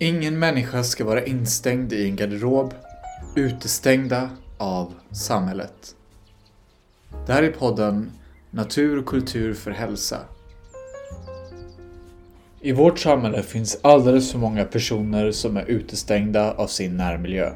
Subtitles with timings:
[0.00, 2.74] Ingen människa ska vara instängd i en garderob,
[3.36, 5.94] utestängda av samhället.
[7.26, 8.12] Det här är podden
[8.50, 10.18] Natur och kultur för hälsa.
[12.60, 17.52] I vårt samhälle finns alldeles för många personer som är utestängda av sin närmiljö.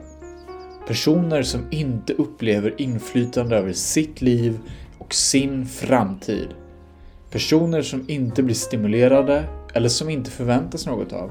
[0.87, 4.59] Personer som inte upplever inflytande över sitt liv
[4.99, 6.49] och sin framtid.
[7.31, 11.31] Personer som inte blir stimulerade eller som inte förväntas något av.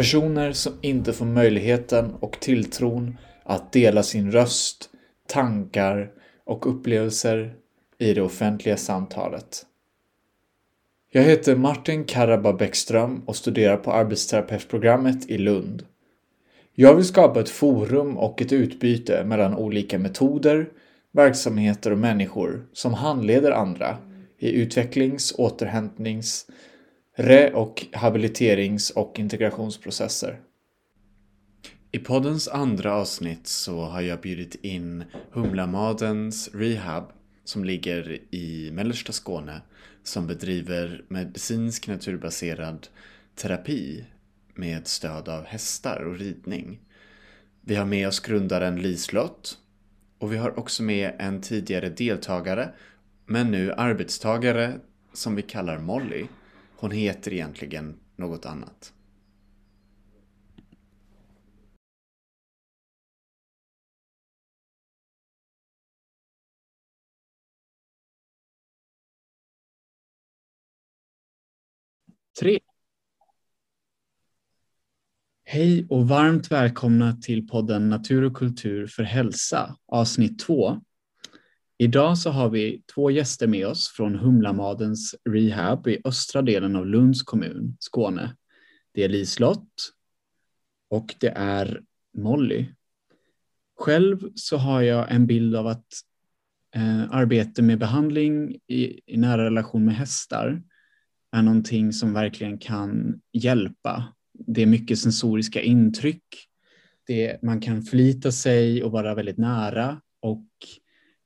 [0.00, 4.90] Personer som inte får möjligheten och tilltron att dela sin röst,
[5.28, 6.10] tankar
[6.44, 7.54] och upplevelser
[7.98, 9.66] i det offentliga samtalet.
[11.12, 15.84] Jag heter Martin Karaba Bäckström och studerar på arbetsterapeutprogrammet i Lund.
[16.74, 20.68] Jag vill skapa ett forum och ett utbyte mellan olika metoder,
[21.12, 23.96] verksamheter och människor som handleder andra
[24.38, 26.50] i utvecklings-, återhämtnings-,
[27.20, 30.40] re och habiliterings och integrationsprocesser.
[31.92, 37.04] I poddens andra avsnitt så har jag bjudit in Humlamadens Rehab
[37.44, 39.62] som ligger i mellersta Skåne
[40.02, 42.88] som bedriver medicinsk naturbaserad
[43.34, 44.04] terapi
[44.54, 46.80] med stöd av hästar och ridning.
[47.60, 49.58] Vi har med oss grundaren Lislott
[50.18, 52.68] och vi har också med en tidigare deltagare
[53.26, 54.74] men nu arbetstagare
[55.12, 56.26] som vi kallar Molly.
[56.80, 58.94] Hon heter egentligen något annat.
[72.40, 72.58] Tre.
[75.44, 80.80] Hej och varmt välkomna till podden Natur och kultur för hälsa avsnitt 2.
[81.80, 86.86] Idag så har vi två gäster med oss från Humlamadens Rehab i östra delen av
[86.86, 88.36] Lunds kommun, Skåne.
[88.94, 89.92] Det är Lislott
[90.90, 91.82] och det är
[92.18, 92.66] Molly.
[93.78, 95.86] Själv så har jag en bild av att
[96.74, 100.62] eh, arbete med behandling i, i nära relation med hästar
[101.32, 104.14] är någonting som verkligen kan hjälpa.
[104.32, 106.24] Det är mycket sensoriska intryck.
[107.06, 110.46] Det, man kan förlita sig och vara väldigt nära och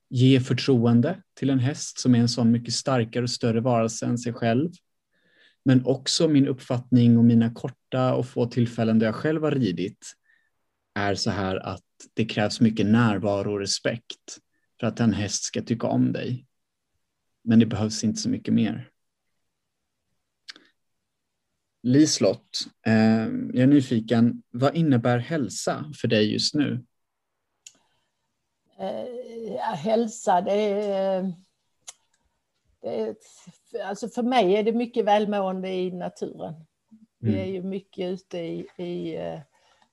[0.09, 4.17] ge förtroende till en häst som är en sån mycket starkare och större varelse än
[4.17, 4.71] sig själv.
[5.65, 10.13] Men också min uppfattning och mina korta och få tillfällen där jag själv har ridit
[10.95, 11.81] är så här att
[12.13, 14.37] det krävs mycket närvaro och respekt
[14.79, 16.45] för att en häst ska tycka om dig.
[17.43, 18.89] Men det behövs inte så mycket mer.
[21.83, 26.85] Lislott, eh, jag är nyfiken, vad innebär hälsa för dig just nu?
[28.79, 31.33] Eh, hälsa, det är,
[32.81, 33.15] det är,
[33.85, 36.53] Alltså för mig är det mycket välmående i naturen.
[36.53, 36.65] Mm.
[37.19, 39.39] Vi är ju mycket ute i, i uh,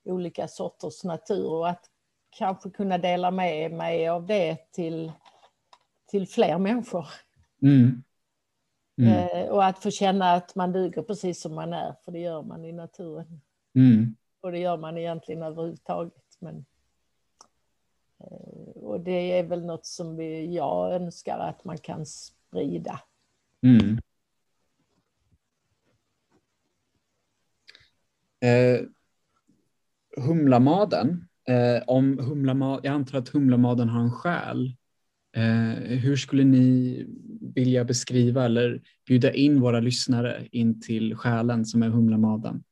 [0.05, 1.91] olika sorters natur och att
[2.31, 5.13] kanske kunna dela med mig av det till,
[6.11, 7.07] till fler människor.
[7.63, 8.03] Mm.
[8.99, 9.13] Mm.
[9.13, 12.43] Eh, och att få känna att man duger precis som man är, för det gör
[12.43, 13.41] man i naturen.
[13.75, 14.17] Mm.
[14.41, 16.37] Och det gör man egentligen överhuvudtaget.
[16.39, 16.65] Men,
[18.19, 18.52] eh,
[18.93, 23.01] och det är väl något som vi, jag önskar att man kan sprida.
[23.63, 23.99] Mm.
[28.41, 28.81] Eh,
[30.17, 34.77] humlamaden, eh, om humlamad, jag antar att humlamaden har en själ.
[35.37, 37.07] Eh, hur skulle ni
[37.55, 42.65] vilja beskriva eller bjuda in våra lyssnare in till själen som är humlamaden?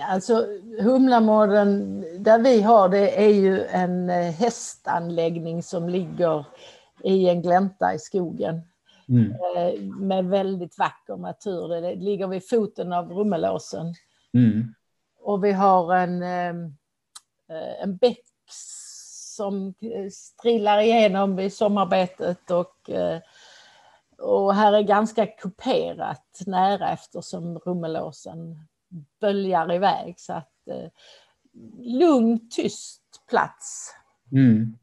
[0.00, 0.46] Alltså
[0.80, 6.46] Humlamaden, där vi har det är ju en eh, hästanläggning som ligger
[7.04, 8.60] i en glänta i skogen.
[9.08, 9.32] Mm.
[9.32, 11.68] Eh, med väldigt vacker natur.
[11.68, 13.94] Det ligger vid foten av Rummelåsen.
[14.34, 14.74] Mm.
[15.20, 16.70] Och vi har en eh,
[17.50, 18.24] Eh, en bäck
[19.36, 19.74] som
[20.12, 22.90] strillar igenom vid sommarbetet och,
[24.18, 28.68] och här är ganska kuperat nära eftersom Rummelåsen
[29.20, 30.90] böljar iväg så att eh,
[31.78, 33.94] lugn, tyst plats.
[34.32, 34.78] Mm.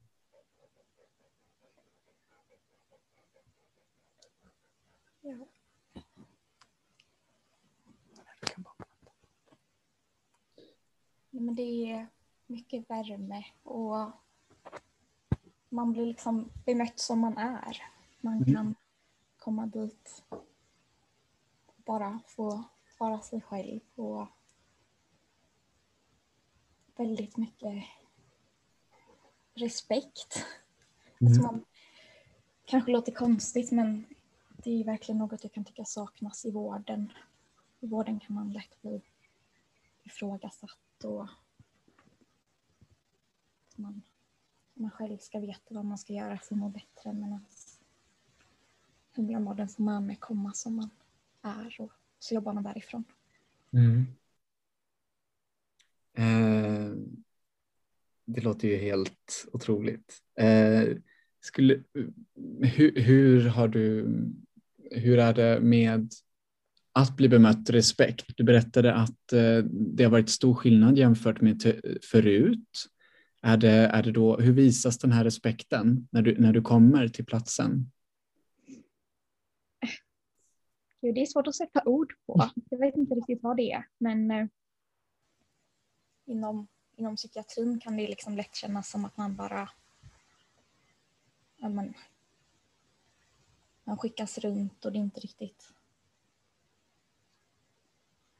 [11.36, 12.08] Ja, men det är
[12.48, 14.12] mycket värme och
[15.70, 17.84] man blir liksom bemött som man är.
[18.22, 18.54] Man mm.
[18.54, 18.76] kan
[19.38, 20.46] komma dit och
[21.86, 22.64] bara få
[22.98, 24.28] vara sig själv och
[26.96, 27.84] väldigt mycket
[29.54, 30.46] respekt.
[31.18, 31.32] Mm.
[31.32, 31.66] Alltså man
[32.66, 34.06] kanske låter konstigt men
[34.50, 37.14] det är verkligen något jag kan tycka saknas i vården.
[37.80, 39.02] I vården kan man lätt bli
[40.04, 41.28] ifrågasatt och
[43.76, 44.02] man,
[44.74, 47.46] man själv ska veta vad man ska göra för att må bättre medan
[49.16, 50.90] Humlamodden får man med komma som man
[51.42, 53.04] är och så jobbar man därifrån.
[53.74, 54.06] Mm.
[56.18, 56.92] Eh,
[58.26, 60.18] det låter ju helt otroligt.
[60.40, 60.84] Eh,
[61.42, 61.84] skulle,
[62.62, 64.08] hur, hur, har du,
[64.92, 66.12] hur är det med
[66.92, 68.26] att bli bemött respekt?
[68.38, 71.82] Du berättade att eh, det har varit stor skillnad jämfört med
[72.12, 72.86] förut.
[73.42, 77.08] Är det, är det då, hur visas den här respekten när du, när du kommer
[77.08, 77.92] till platsen?
[81.14, 82.50] Det är svårt att sätta ord på.
[82.70, 84.48] Jag vet inte riktigt vad det är, men eh,
[86.26, 89.70] inom, inom psykiatrin kan det liksom lätt kännas som att man bara
[91.58, 91.94] ja, man,
[93.84, 95.76] man skickas runt och det är inte riktigt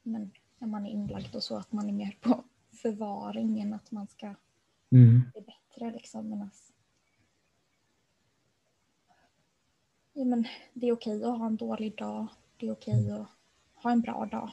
[0.06, 3.90] men när man är inlagd och så att man är mer på förvaring än att
[3.90, 4.34] man ska
[4.90, 5.30] mm.
[5.32, 6.28] bli bättre liksom.
[6.28, 6.72] Men alltså,
[10.12, 12.26] ja, men det är okej att ha en dålig dag.
[12.56, 13.28] Det är okej att
[13.82, 14.50] ha en bra dag.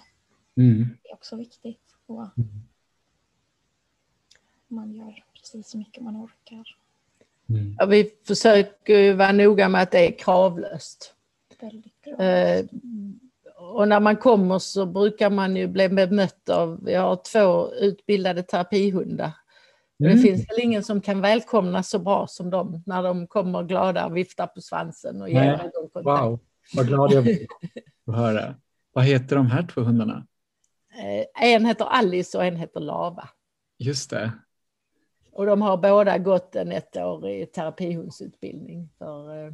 [0.57, 0.97] Mm.
[1.03, 1.95] Det är också viktigt.
[2.05, 2.50] Och mm.
[4.67, 6.75] Man gör precis så mycket man orkar.
[7.50, 7.75] Mm.
[7.79, 11.15] Ja, vi försöker vara noga med att det är kravlöst.
[12.19, 12.65] Eh,
[13.57, 18.44] och när man kommer så brukar man ju bli bemött av, vi har två utbildade
[18.44, 19.31] terapihundar.
[20.00, 20.15] Mm.
[20.15, 24.05] Det finns väl ingen som kan välkomna så bra som dem när de kommer glada
[24.05, 26.05] och viftar på svansen och ger ögonkontakt.
[26.05, 26.39] Wow,
[26.75, 27.48] vad glad jag blir
[28.07, 28.56] att höra.
[28.94, 30.27] Vad heter de här två hundarna?
[30.94, 33.30] Eh, en heter Alice och en heter Lava.
[33.77, 34.31] Just det.
[35.31, 39.54] Och de har båda gått en ettårig terapihundsutbildning för, eh,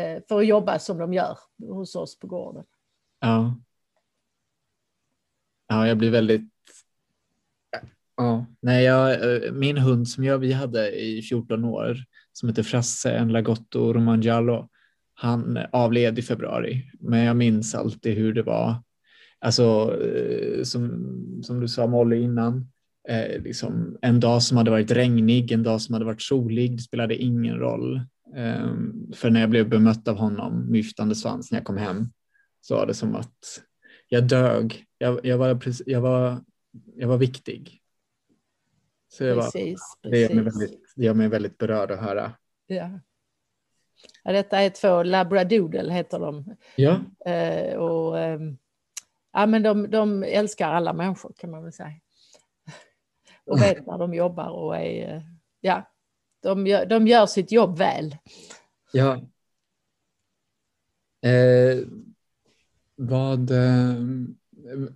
[0.00, 2.64] eh, för att jobba som de gör hos oss på gården.
[3.20, 3.56] Ja.
[5.66, 6.52] Ja, jag blir väldigt...
[8.16, 9.18] Ja, nej, jag,
[9.54, 11.96] min hund som jag, vi hade i 14 år
[12.32, 14.68] som heter Frasse, en lagotto romangiallo,
[15.20, 16.90] han avled i februari.
[17.00, 18.82] Men jag minns alltid hur det var.
[19.40, 19.96] Alltså,
[20.64, 22.70] som, som du sa Molly innan,
[23.08, 26.82] eh, liksom en dag som hade varit regnig, en dag som hade varit solig, det
[26.82, 27.96] spelade ingen roll.
[28.36, 28.72] Eh,
[29.14, 32.06] för när jag blev bemött av honom med viftande svans när jag kom hem
[32.60, 33.62] så var det som att
[34.08, 34.84] jag dög.
[34.98, 36.40] Jag, jag, var, jag, var,
[36.96, 37.80] jag var viktig.
[39.08, 42.32] Så jag precis, var, det, gör mig väldigt, det gör mig väldigt berörd att höra.
[42.66, 43.00] Ja.
[44.28, 46.56] Ja, detta är två labradoodle heter de.
[46.76, 47.00] Ja.
[47.32, 48.40] Eh, och, eh,
[49.32, 51.92] ja, men de, de älskar alla människor kan man väl säga
[53.46, 55.22] och vet när de jobbar och är, eh,
[55.60, 55.90] ja,
[56.42, 58.16] de gör, de gör sitt jobb väl.
[58.92, 59.14] Ja.
[61.30, 61.78] Eh,
[62.96, 63.94] vad, eh,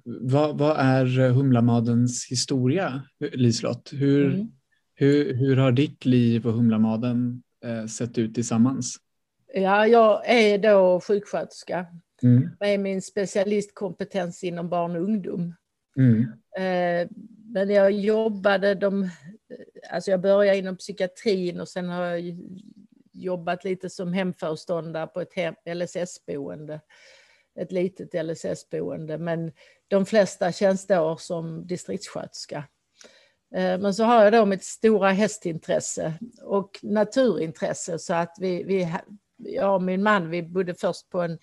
[0.04, 3.90] vad, vad är Humlamadens historia, Liselott?
[3.92, 4.52] Hur, mm.
[4.94, 8.98] hur, hur har ditt liv och Humlamaden eh, sett ut tillsammans?
[9.54, 11.86] Ja, jag är då sjuksköterska
[12.22, 12.50] mm.
[12.60, 15.54] med min specialistkompetens inom barn och ungdom.
[15.96, 16.20] Mm.
[16.56, 17.08] Eh,
[17.52, 19.10] men jag jobbade, de,
[19.90, 22.36] alltså jag började inom psykiatrin och sen har jag
[23.12, 26.80] jobbat lite som hemföreståndare på ett hem, LSS-boende.
[27.60, 29.52] Ett litet LSS-boende, men
[29.88, 32.64] de flesta tjänsteår som distriktssköterska.
[33.54, 38.88] Eh, men så har jag då mitt stora hästintresse och naturintresse så att vi, vi
[39.44, 41.38] jag och min man, vi bodde först på en,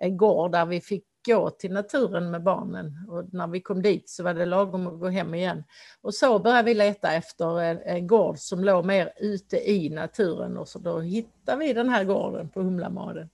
[0.00, 3.06] en gård där vi fick gå till naturen med barnen.
[3.08, 5.64] Och när vi kom dit så var det lagom att gå hem igen.
[6.00, 10.56] Och så började vi leta efter en, en gård som låg mer ute i naturen
[10.56, 13.30] och så då hittade vi den här gården på Humlamaden.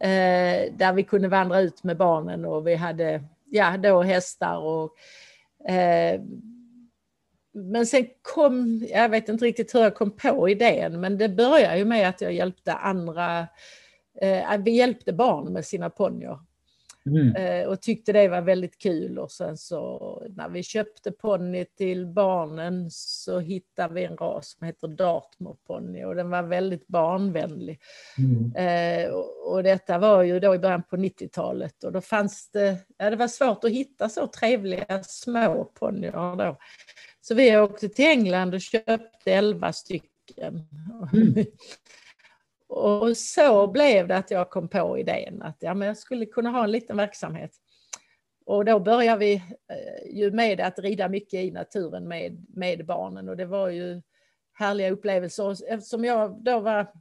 [0.00, 4.90] Eh, där vi kunde vandra ut med barnen och vi hade ja, då hästar och
[5.70, 6.20] eh,
[7.58, 11.78] men sen kom, jag vet inte riktigt hur jag kom på idén, men det började
[11.78, 13.40] ju med att jag hjälpte andra,
[14.20, 16.38] eh, vi hjälpte barn med sina ponnyer.
[17.10, 17.36] Mm.
[17.36, 22.06] Eh, och tyckte det var väldigt kul och sen så när vi köpte ponny till
[22.06, 27.80] barnen så hittade vi en ras som heter Dartmoor-ponny och den var väldigt barnvänlig.
[28.18, 28.54] Mm.
[28.56, 32.76] Eh, och, och, detta var ju då i början på 90-talet och då fanns det,
[32.98, 36.56] ja det var svårt att hitta så trevliga små ponnyer då.
[37.28, 40.66] Så vi åkte till England och köpte elva stycken.
[41.12, 41.34] Mm.
[42.68, 46.50] Och så blev det att jag kom på idén att ja, men jag skulle kunna
[46.50, 47.50] ha en liten verksamhet.
[48.46, 53.28] Och då började vi eh, ju med att rida mycket i naturen med, med barnen
[53.28, 54.02] och det var ju
[54.52, 55.72] härliga upplevelser.
[55.72, 56.92] Eftersom jag då var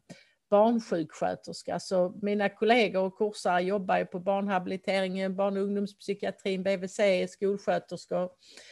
[0.49, 1.79] barnsjuksköterska.
[1.79, 6.99] Så mina kollegor och kursare jobbar ju på barnhabiliteringen, barn och ungdomspsykiatrin, BVC,
[7.29, 8.29] skolsköterskor.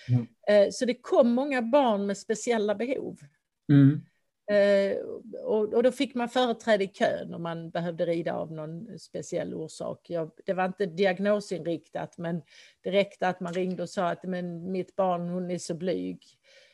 [0.10, 0.72] Mm.
[0.72, 3.18] Så det kom många barn med speciella behov.
[3.72, 4.02] Mm.
[4.52, 4.98] Eh,
[5.44, 9.54] och, och, då fick man företräde i kön om man behövde rida av någon speciell
[9.54, 10.10] orsak.
[10.10, 12.42] Jag, det var inte diagnosinriktat men
[12.82, 16.24] det räckte att man ringde och sa att men mitt barn hon är så blyg.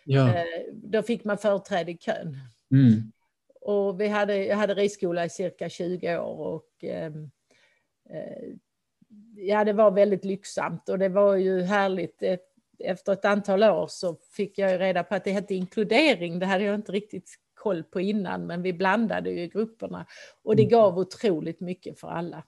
[0.05, 0.29] Ja.
[0.29, 2.37] Eh, då fick man företräde i kön.
[2.71, 3.11] Mm.
[3.61, 7.31] Och vi hade, jag hade ridskola i cirka 20 år och ehm,
[8.09, 8.55] eh,
[9.35, 12.23] ja, det var väldigt lyxsamt och det var ju härligt.
[12.79, 16.39] Efter ett antal år så fick jag reda på att det hette inkludering.
[16.39, 20.05] Det hade jag inte riktigt koll på innan, men vi blandade ju grupperna
[20.43, 20.71] och det mm.
[20.71, 22.43] gav otroligt mycket för alla.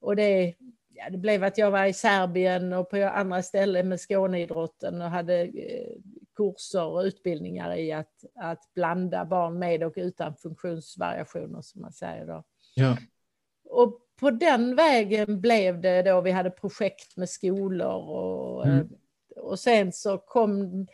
[0.00, 0.54] Och det,
[0.94, 5.10] ja, det blev att jag var i Serbien och på andra ställen med Skåneidrotten och
[5.10, 5.96] hade eh,
[6.36, 12.26] kurser och utbildningar i att, att blanda barn med och utan funktionsvariationer som man säger
[12.26, 12.44] då.
[12.74, 12.96] Ja.
[13.64, 18.78] Och på den vägen blev det då, vi hade projekt med skolor och, mm.
[18.78, 18.86] Eh,
[19.42, 20.86] och sen så kom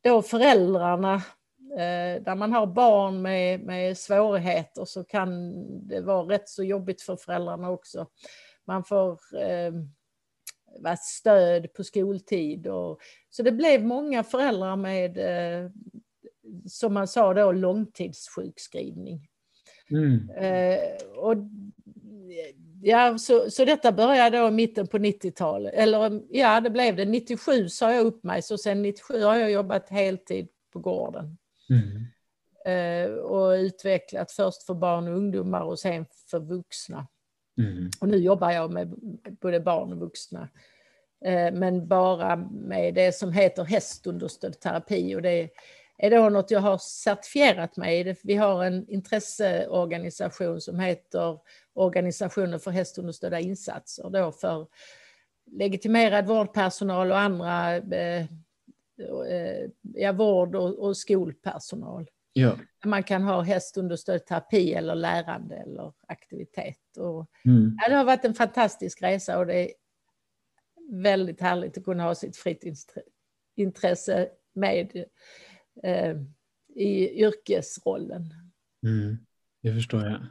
[0.00, 1.14] då föräldrarna
[1.72, 5.52] eh, där man har barn med, med svårigheter så kan
[5.88, 8.06] det vara rätt så jobbigt för föräldrarna också.
[8.66, 9.72] Man får eh,
[10.98, 12.66] stöd på skoltid.
[12.66, 15.70] Och, så det blev många föräldrar med, eh,
[16.66, 19.28] som man sa då, långtidssjukskrivning.
[19.90, 20.30] Mm.
[20.30, 21.36] Eh, och,
[22.82, 25.74] ja, så, så detta började då i mitten på 90-talet.
[25.74, 27.04] Eller ja, det blev det.
[27.04, 31.38] 97 sa jag upp mig, så sen 97 har jag jobbat heltid på gården.
[31.70, 32.06] Mm.
[32.66, 37.06] Eh, och utvecklat först för barn och ungdomar och sen för vuxna.
[37.58, 37.90] Mm.
[38.00, 38.94] Och nu jobbar jag med
[39.40, 40.48] både barn och vuxna.
[41.24, 45.14] Eh, men bara med det som heter hästunderstödd terapi.
[45.16, 45.50] Och det
[45.98, 48.14] är då något jag har certifierat mig i.
[48.22, 51.38] Vi har en intresseorganisation som heter
[51.72, 54.10] Organisationen för hästunderstödda insatser.
[54.10, 54.66] Då för
[55.50, 58.24] legitimerad vårdpersonal och andra eh,
[59.30, 62.10] eh, ja, vård och, och skolpersonal.
[62.38, 62.56] Ja.
[62.84, 66.96] Man kan ha hästunderstödd terapi eller lärande eller aktivitet.
[66.96, 67.78] Och, mm.
[67.82, 69.70] ja, det har varit en fantastisk resa och det är
[70.90, 75.04] väldigt härligt att kunna ha sitt fritidsintresse med
[75.82, 76.16] eh,
[76.74, 78.34] i yrkesrollen.
[78.82, 79.18] Mm.
[79.62, 80.26] Det förstår jag.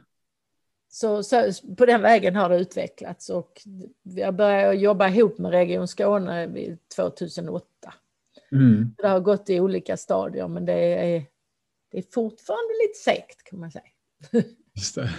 [0.88, 3.62] Så, så, på den vägen har det utvecklats och
[4.02, 7.66] jag började jobba ihop med Region Skåne 2008.
[8.52, 8.94] Mm.
[8.98, 11.26] Det har gått i olika stadier men det är
[11.90, 13.84] det är fortfarande lite segt kan man säga.
[14.74, 15.10] Just det.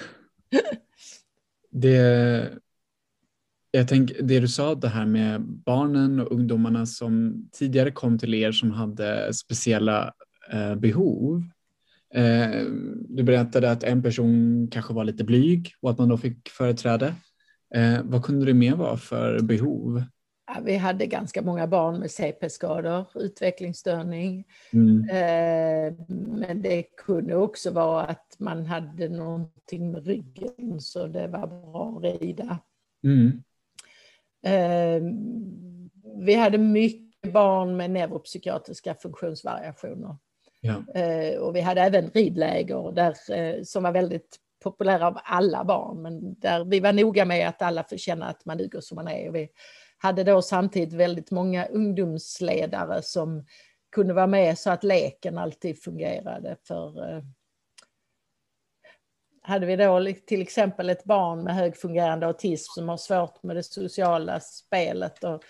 [1.72, 2.60] det
[3.72, 8.34] jag tänk, det du sa, det här med barnen och ungdomarna som tidigare kom till
[8.34, 10.14] er som hade speciella
[10.54, 11.44] eh, behov.
[12.14, 12.62] Eh,
[13.10, 17.14] du berättade att en person kanske var lite blyg och att man då fick företräde.
[17.76, 20.04] Eh, vad kunde det mer vara för behov?
[20.64, 24.46] Vi hade ganska många barn med CP-skador, utvecklingsstörning.
[24.74, 25.10] Mm.
[25.10, 25.94] Eh,
[26.28, 31.98] men det kunde också vara att man hade någonting med ryggen så det var bra
[31.98, 32.60] att rida.
[33.04, 33.44] Mm.
[34.46, 35.02] Eh,
[36.26, 40.16] vi hade mycket barn med neuropsykiatriska funktionsvariationer.
[40.62, 41.02] Ja.
[41.02, 46.40] Eh, och vi hade även ridläger där, som var väldigt populära av alla barn, men
[46.40, 49.30] där vi var noga med att alla får känna att man duger som man är.
[49.30, 49.50] Och vi
[49.98, 53.46] hade då samtidigt väldigt många ungdomsledare som
[53.92, 56.58] kunde vara med så att leken alltid fungerade.
[56.68, 57.24] För eh,
[59.42, 63.64] hade vi då till exempel ett barn med högfungerande autism som har svårt med det
[63.64, 65.44] sociala spelet och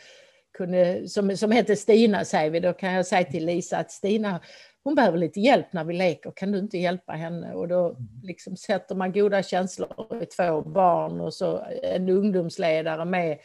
[0.57, 4.39] kunde, som, som heter Stina säger vi, då kan jag säga till Lisa att Stina
[4.87, 7.53] hon behöver lite hjälp när vi leker, kan du inte hjälpa henne?
[7.53, 8.07] Och då mm.
[8.23, 13.37] liksom sätter man goda känslor i två barn och så en ungdomsledare med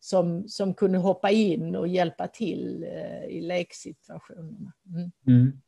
[0.00, 4.72] som, som kunde hoppa in och hjälpa till eh, i leksituationerna.
[4.94, 5.10] Mm.
[5.26, 5.60] Mm.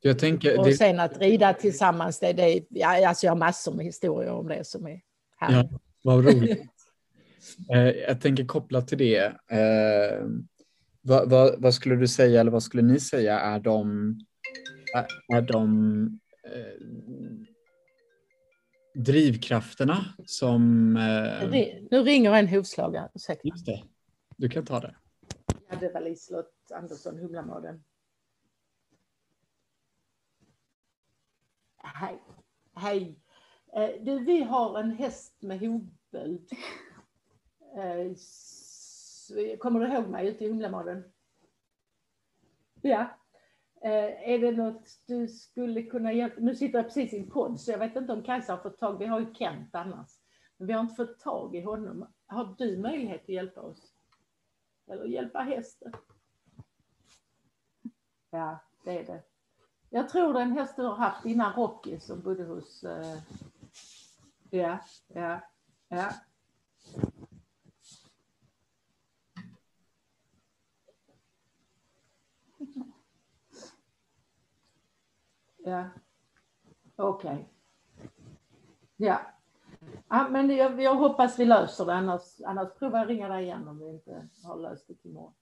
[0.00, 0.74] Jag tänker, och det...
[0.74, 4.66] sen att rida tillsammans, det, det, ja, alltså jag har massor med historier om det
[4.66, 5.00] som är
[5.36, 5.70] härligt.
[5.72, 6.62] Ja, vad roligt.
[7.72, 9.24] eh, jag tänker kopplat till det.
[9.50, 10.26] Eh,
[11.00, 14.14] vad, vad, vad, skulle du säga, eller vad skulle ni säga är de,
[15.32, 16.82] är de eh,
[18.98, 20.96] drivkrafterna som...
[20.96, 21.50] Eh...
[21.90, 23.48] Nu ringer en hovslagare, ursäkta.
[23.48, 23.84] Just det.
[24.36, 24.96] Du kan ta det.
[25.68, 27.84] Ja, det var Liselott Andersson, Humlamaden.
[31.76, 32.22] Hej.
[32.74, 33.18] Hej.
[33.76, 36.50] Eh, du, vi har en häst med hovböld.
[37.76, 38.12] Eh,
[39.58, 41.04] kommer du ihåg mig ute i Humlamaden?
[42.82, 43.18] Ja.
[43.80, 46.40] Eh, är det något du skulle kunna hjälpa?
[46.40, 48.78] Nu sitter jag precis i en podd så jag vet inte om Kajsa har fått
[48.78, 50.10] tag, vi har ju Kent annars.
[50.56, 52.06] Men vi har inte fått tag i honom.
[52.26, 53.92] Har du möjlighet att hjälpa oss?
[54.90, 55.92] Eller hjälpa hästen?
[58.30, 59.22] Ja, det är det.
[59.90, 62.84] Jag tror det är en häst du har haft innan Rocky som bodde hos...
[62.84, 63.18] Eh,
[64.50, 65.40] ja, ja,
[65.88, 66.12] ja.
[75.68, 75.84] Ja,
[76.96, 77.30] okej.
[77.32, 77.44] Okay.
[78.96, 79.20] Ja.
[80.08, 83.68] ja, men jag, jag, hoppas vi löser det, annars, annars provar jag ringa dig igen
[83.68, 85.34] om vi inte har löst det till imorgon.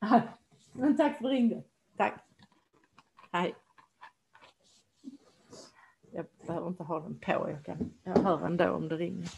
[0.72, 1.62] Men tack för ringde.
[1.96, 2.14] Tack.
[3.32, 3.54] Hej.
[6.12, 9.28] Jag behöver inte ha den på, jag, kan, jag hör ändå om det ringer.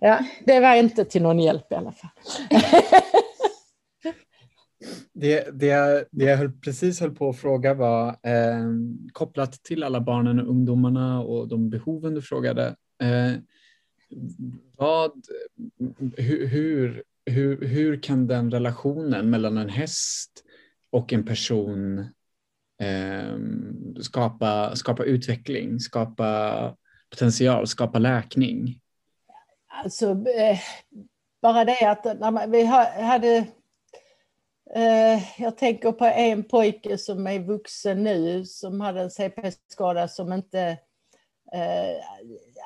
[0.00, 2.10] Ja, det var inte till någon hjälp i alla fall.
[5.18, 8.70] Det, det, det jag höll, precis höll på att fråga var eh,
[9.12, 12.76] kopplat till alla barnen och ungdomarna och de behoven du frågade.
[13.02, 13.32] Eh,
[14.76, 15.12] vad,
[16.16, 20.44] hur, hur, hur, hur kan den relationen mellan en häst
[20.90, 21.98] och en person
[22.82, 23.38] eh,
[24.00, 26.76] skapa, skapa utveckling, skapa
[27.10, 28.80] potential, skapa läkning?
[29.84, 30.58] Alltså, eh,
[31.42, 32.06] bara det att
[32.48, 33.46] vi hade
[34.74, 40.32] Eh, jag tänker på en pojke som är vuxen nu som hade en CP-skada som
[40.32, 40.60] inte...
[41.52, 41.96] Eh,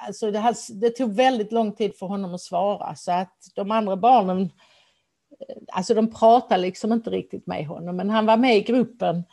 [0.06, 3.96] alltså det, det, tog väldigt lång tid för honom att svara så att de andra
[3.96, 8.60] barnen, eh, alltså de pratade liksom inte riktigt med honom men han var med i
[8.60, 9.24] gruppen.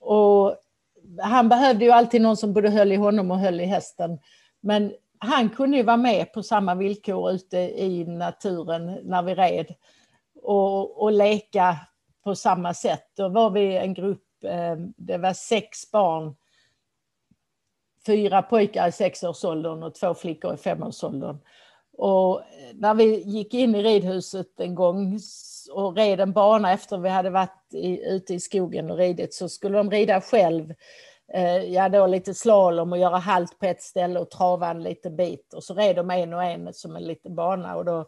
[0.00, 0.56] Och
[1.22, 4.18] han behövde ju alltid någon som både höll i honom och höll i hästen.
[4.60, 9.74] Men han kunde ju vara med på samma villkor ute i naturen när vi red
[10.50, 11.76] och, och leka
[12.24, 13.06] på samma sätt.
[13.16, 16.34] Då var vi en grupp, eh, det var sex barn,
[18.06, 21.38] fyra pojkar i sexårsåldern och två flickor i femårsåldern.
[21.92, 22.42] Och
[22.74, 25.18] när vi gick in i ridhuset en gång
[25.72, 29.48] och red en bana efter vi hade varit i, ute i skogen och ridit så
[29.48, 30.74] skulle de rida själv.
[31.32, 35.16] Eh, ja, då lite slalom och göra halt på ett ställe och trava en liten
[35.16, 35.54] bit.
[35.54, 37.98] Och så red de en och en som en liten bana och då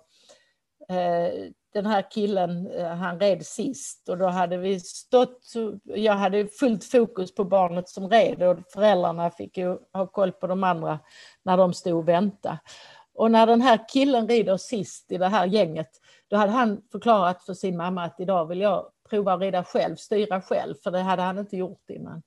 [0.89, 5.53] eh, den här killen, eh, han red sist och då hade vi stått,
[5.85, 10.47] jag hade fullt fokus på barnet som red och föräldrarna fick ju ha koll på
[10.47, 10.99] de andra
[11.43, 12.59] när de stod och väntade.
[13.15, 15.91] Och när den här killen rider sist i det här gänget,
[16.29, 19.97] då hade han förklarat för sin mamma att idag vill jag prova att rida själv,
[19.97, 22.23] styra själv, för det hade han inte gjort innan.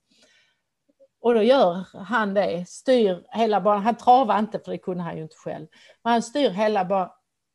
[1.22, 3.84] Och då gör han det, styr hela banan.
[3.84, 5.68] Han travar inte, för det kunde han ju inte själv.
[6.04, 7.12] Men han styr hela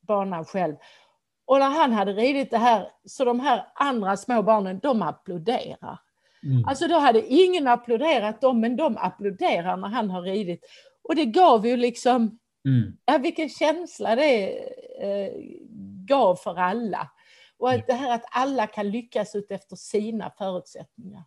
[0.06, 0.76] banan själv.
[1.50, 5.98] Och när han hade ridit det här, så de här andra små barnen, de applåderar.
[6.42, 6.64] Mm.
[6.66, 10.64] Alltså då hade ingen applåderat dem, men de applåderar när han har ridit.
[11.02, 12.96] Och det gav ju liksom, mm.
[13.04, 14.58] ja, vilken känsla det
[15.02, 15.32] eh,
[16.06, 17.10] gav för alla.
[17.58, 21.22] Och att det här att alla kan lyckas ut efter sina förutsättningar.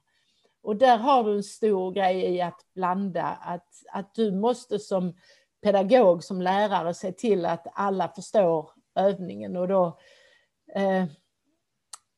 [0.62, 5.16] Och där har du en stor grej i att blanda, att, att du måste som
[5.64, 9.98] pedagog, som lärare se till att alla förstår övningen och då,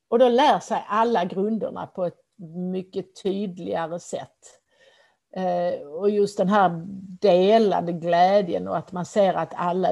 [0.08, 2.20] och då lär sig alla grunderna på ett
[2.72, 4.62] mycket tydligare sätt.
[5.36, 6.84] Eh, och just den här
[7.20, 9.90] delade glädjen och att man ser att alla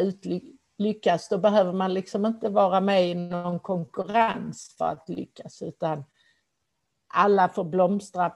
[0.78, 6.04] lyckas, då behöver man liksom inte vara med i någon konkurrens för att lyckas, utan
[7.08, 8.34] alla får blomstra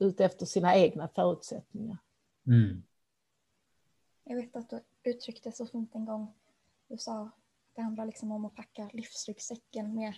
[0.00, 1.98] ut efter sina egna förutsättningar.
[2.46, 2.82] Mm.
[4.24, 6.34] Jag vet att du uttryckte så fint en gång.
[6.88, 7.30] Du sa
[7.78, 10.14] det handlar liksom om att packa livsryggsäcken med,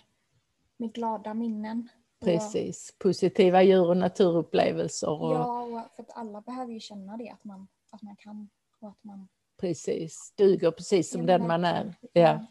[0.77, 1.89] med glada minnen.
[2.19, 5.09] Precis, och, positiva djur och naturupplevelser.
[5.09, 5.35] Och...
[5.35, 8.89] Ja, och för att alla behöver ju känna det, att man, att man kan och
[8.89, 9.27] att man...
[9.57, 11.95] Precis, duger precis som den man är.
[12.13, 12.45] Ja.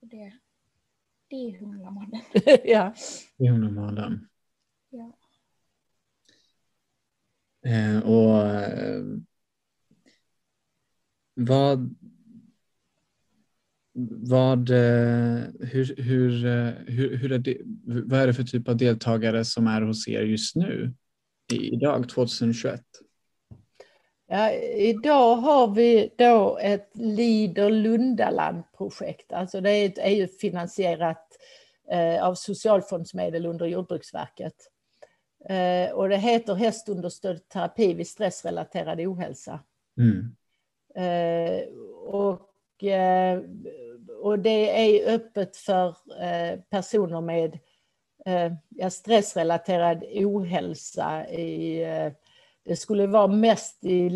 [0.00, 0.32] Det,
[1.28, 2.20] det är Humlamadden.
[2.64, 2.94] ja.
[3.36, 4.28] Det är Humlamadden.
[4.90, 5.12] Ja.
[7.70, 9.04] Eh, och eh,
[11.34, 11.94] vad
[14.08, 18.76] vad, eh, hur, hur, eh, hur, hur är det, vad är det för typ av
[18.76, 20.94] deltagare som är hos er just nu,
[21.52, 22.82] idag 2021?
[24.28, 29.32] Ja, idag har vi då ett Lider Lundaland-projekt.
[29.32, 31.26] Alltså det är ett EU-finansierat
[31.90, 34.54] eh, av socialfondsmedel under Jordbruksverket.
[35.48, 39.60] Eh, och det heter hästunderstödd terapi vid stressrelaterad ohälsa.
[39.98, 40.36] Mm.
[40.94, 41.68] Eh,
[42.06, 42.50] och
[42.82, 43.40] Eh,
[44.22, 45.88] och det är öppet för
[46.20, 47.58] eh, personer med
[48.26, 51.84] eh, ja, stressrelaterad ohälsa i
[52.64, 54.10] det skulle vara mest i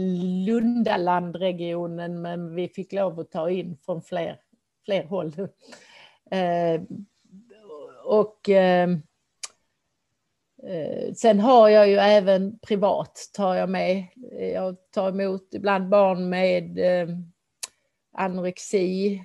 [0.47, 4.41] Lundalandregionen men vi fick lov att ta in från fler,
[4.85, 5.33] fler håll.
[8.05, 8.41] Och
[11.17, 14.07] sen har jag ju även privat tar jag med.
[14.55, 16.79] Jag tar emot ibland barn med
[18.13, 19.25] anorexi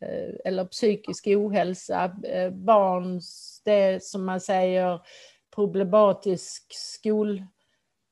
[0.00, 2.16] eh, eller psykisk ohälsa.
[2.24, 3.20] Eh, barn,
[3.64, 5.00] det som man säger
[5.54, 7.42] problematisk skol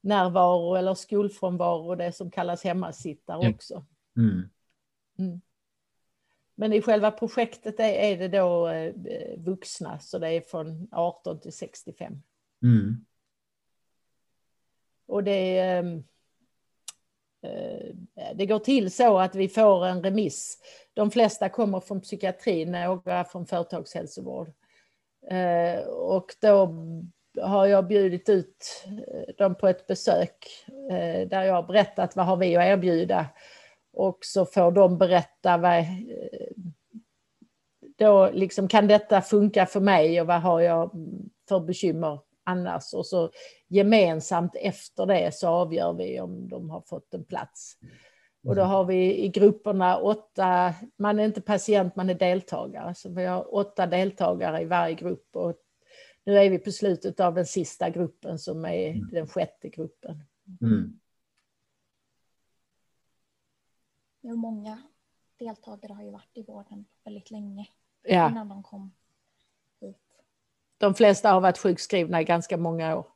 [0.01, 3.85] närvaro eller skolfrånvaro, det som kallas hemmasittare också.
[4.17, 4.49] Mm.
[5.19, 5.41] Mm.
[6.55, 8.95] Men i själva projektet är, är det då eh,
[9.39, 12.23] vuxna, så det är från 18 till 65.
[12.63, 13.05] Mm.
[15.07, 16.03] Och det, ehm, eh,
[17.43, 17.95] Eh,
[18.35, 20.59] det går till så att vi får en remiss.
[20.95, 24.53] De flesta kommer från psykiatrin, några från företagshälsovård.
[25.31, 26.75] Eh, och då
[27.43, 30.37] har jag bjudit ut eh, dem på ett besök
[31.29, 33.27] där jag har berättat vad har vi att erbjuda
[33.93, 35.85] och så får de berätta vad
[37.99, 40.91] då liksom kan detta funka för mig och vad har jag
[41.49, 43.31] för bekymmer annars och så
[43.69, 47.77] gemensamt efter det så avgör vi om de har fått en plats.
[48.45, 52.95] Och då har vi i grupperna åtta, man är inte patient, man är deltagare.
[52.95, 55.55] Så vi har åtta deltagare i varje grupp och
[56.25, 59.09] nu är vi på slutet av den sista gruppen som är mm.
[59.11, 60.23] den sjätte gruppen.
[60.61, 61.01] Mm.
[64.21, 64.83] Ja, många
[65.37, 67.67] deltagare har ju varit i vården väldigt länge
[68.03, 68.31] ja.
[68.31, 68.93] innan de kom.
[70.83, 73.07] De flesta har varit sjukskrivna i ganska många år.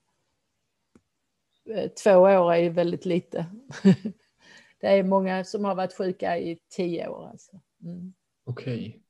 [1.70, 3.46] Eh, två år är ju väldigt lite.
[4.80, 7.28] Det är många som har varit sjuka i tio år.
[7.28, 7.60] Alltså.
[7.84, 8.14] Mm.
[8.44, 9.00] Okej.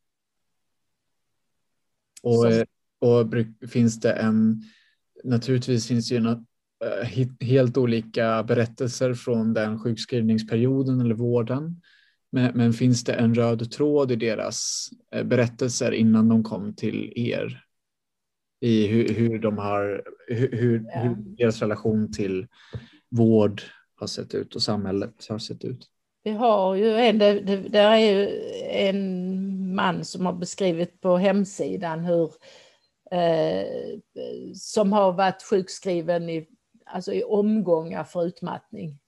[2.22, 2.60] Okay.
[2.62, 2.66] Och
[2.98, 3.34] och
[3.70, 4.62] finns det en,
[5.24, 11.82] naturligtvis finns det ju eh, helt olika berättelser från den sjukskrivningsperioden eller vården.
[12.32, 17.12] Men, men, finns det en röd tråd i deras eh, berättelser innan de kom till
[17.16, 17.65] er?
[18.66, 21.00] I hur, hur de har, hur, hur, ja.
[21.00, 22.46] hur deras relation till
[23.08, 23.62] vård
[23.94, 25.86] har sett ut och samhället har sett ut?
[26.22, 28.28] Vi har ju en, det, det, där är ju
[28.62, 32.32] en man som har beskrivit på hemsidan hur
[33.10, 33.98] eh,
[34.54, 36.48] som har varit sjukskriven i,
[36.86, 38.98] alltså i omgångar för utmattning.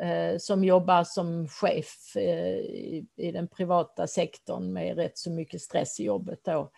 [0.00, 5.60] Eh, som jobbar som chef eh, i, i, den privata sektorn med rätt så mycket
[5.60, 6.70] stress i jobbet då.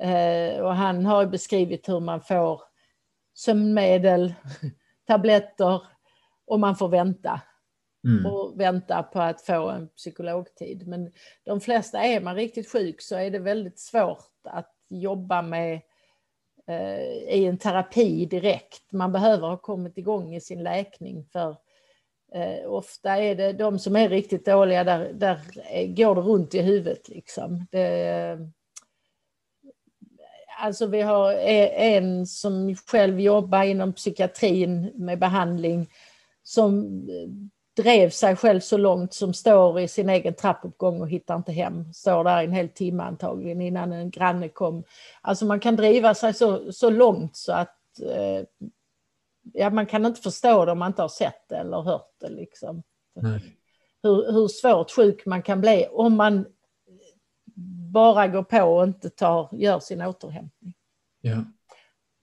[0.00, 2.62] Eh, och han har beskrivit hur man får
[3.34, 4.34] sömnmedel,
[5.06, 5.82] tabletter
[6.46, 7.40] och man får vänta.
[8.04, 8.26] Mm.
[8.26, 10.86] och vänta på att få en psykologtid.
[10.88, 11.12] Men
[11.44, 15.80] de flesta, är man riktigt sjuk så är det väldigt svårt att jobba med
[16.66, 18.92] eh, i en terapi direkt.
[18.92, 21.56] Man behöver ha kommit igång i sin läkning för
[22.34, 25.40] eh, ofta är det de som är riktigt dåliga, där, där
[25.96, 27.66] går det runt i huvudet liksom.
[27.70, 28.50] Det,
[30.60, 35.90] alltså vi har en som själv jobbar inom psykiatrin med behandling
[36.42, 37.02] som
[37.76, 41.92] drev sig själv så långt som står i sin egen trappuppgång och hittar inte hem.
[41.92, 44.84] Står där en hel timme antagligen innan en granne kom.
[45.20, 48.44] Alltså man kan driva sig så, så långt så att eh,
[49.52, 52.28] ja, man kan inte förstå det om man inte har sett det eller hört det.
[52.28, 52.82] Liksom.
[54.02, 56.46] Hur, hur svårt sjuk man kan bli om man
[57.92, 60.74] bara går på och inte tar, gör sin återhämtning.
[61.20, 61.44] Ja.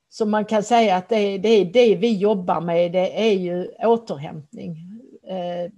[0.10, 4.78] Så man kan säga att det, det det vi jobbar med, det är ju återhämtning.
[5.28, 5.72] Eh,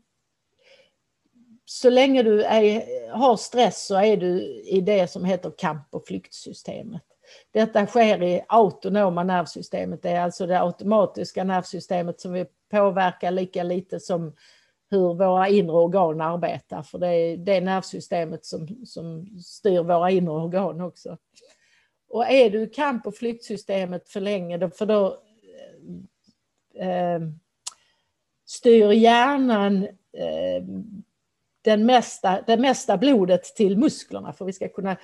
[1.66, 6.08] så länge du är, har stress så är du i det som heter kamp och
[6.08, 7.02] flyktsystemet.
[7.52, 13.64] Detta sker i autonoma nervsystemet, det är alltså det automatiska nervsystemet som vi påverkar lika
[13.64, 14.36] lite som
[14.90, 20.34] hur våra inre organ arbetar, för det är det nervsystemet som, som styr våra inre
[20.34, 21.18] organ också.
[22.10, 25.18] Och är du i kamp och flyktsystemet för länge, för då
[26.80, 27.22] eh, eh,
[28.46, 30.64] styr hjärnan eh,
[31.62, 34.98] den mesta, det mesta blodet till musklerna för vi ska kunna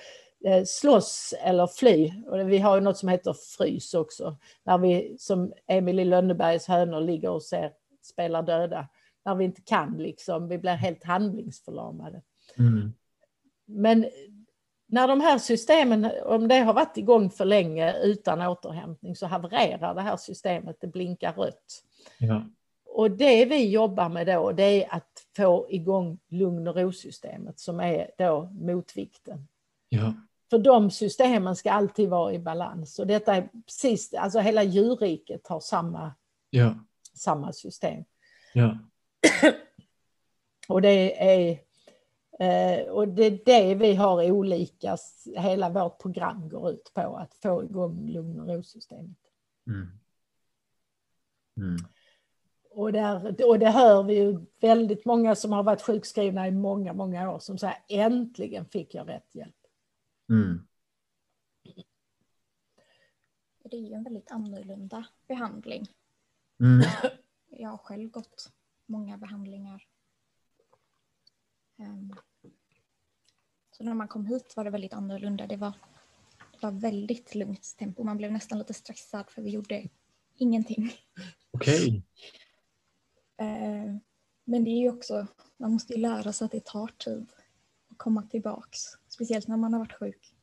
[0.44, 2.12] eh, slåss eller fly.
[2.26, 6.66] Och vi har ju något som heter frys också, när vi som Emil i Lönnebergs
[6.66, 7.72] hönor ligger och ser,
[8.02, 8.88] spelar döda.
[9.26, 12.22] När vi inte kan, liksom, vi blir helt handlingsförlamade.
[12.58, 12.92] Mm.
[13.64, 14.06] Men
[14.86, 19.94] när de här systemen, om det har varit igång för länge utan återhämtning så havererar
[19.94, 21.84] det här systemet, det blinkar rött.
[22.18, 22.42] Ja.
[22.84, 27.80] Och det vi jobbar med då, det är att få igång lugn och ro-systemet som
[27.80, 29.48] är då motvikten.
[29.88, 30.14] Ja.
[30.50, 32.98] För de systemen ska alltid vara i balans.
[32.98, 36.14] Och detta är precis, alltså hela djurriket har samma,
[36.50, 36.74] Ja.
[37.14, 38.04] samma system.
[38.54, 38.78] Ja.
[40.68, 41.60] Och det är
[42.40, 44.96] eh, och det är det vi har olika,
[45.36, 49.18] hela vårt program går ut på, att få igång lugn och ro-systemet.
[49.66, 49.88] Mm.
[51.56, 51.76] Mm.
[52.70, 56.92] Och, där, och det hör vi ju väldigt många som har varit sjukskrivna i många,
[56.92, 59.56] många år som säger äntligen fick jag rätt hjälp.
[60.30, 60.66] Mm.
[63.70, 65.86] Det är ju en väldigt annorlunda behandling.
[66.60, 66.88] Mm.
[67.50, 68.52] Jag har själv gått
[68.86, 69.82] många behandlingar.
[71.78, 72.14] Ehm,
[73.70, 75.46] Så när man kom hit var det väldigt annorlunda.
[75.46, 75.72] Det var,
[76.52, 78.02] det var väldigt lugnt tempo.
[78.04, 79.88] Man blev nästan lite stressad för vi gjorde
[80.36, 80.92] ingenting.
[81.50, 82.02] Okej.
[83.38, 83.96] Eh,
[84.44, 87.32] Men det är ju också, man måste ju lära sig att det tar tid
[87.90, 88.78] att komma tillbaks.
[89.08, 90.34] Speciellt när man har varit sjuk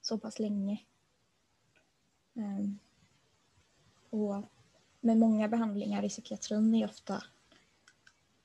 [0.00, 0.80] så pass länge.
[2.36, 2.68] Eh,
[4.10, 4.44] Och
[5.00, 7.22] med många behandlingar i psykiatrin är ofta,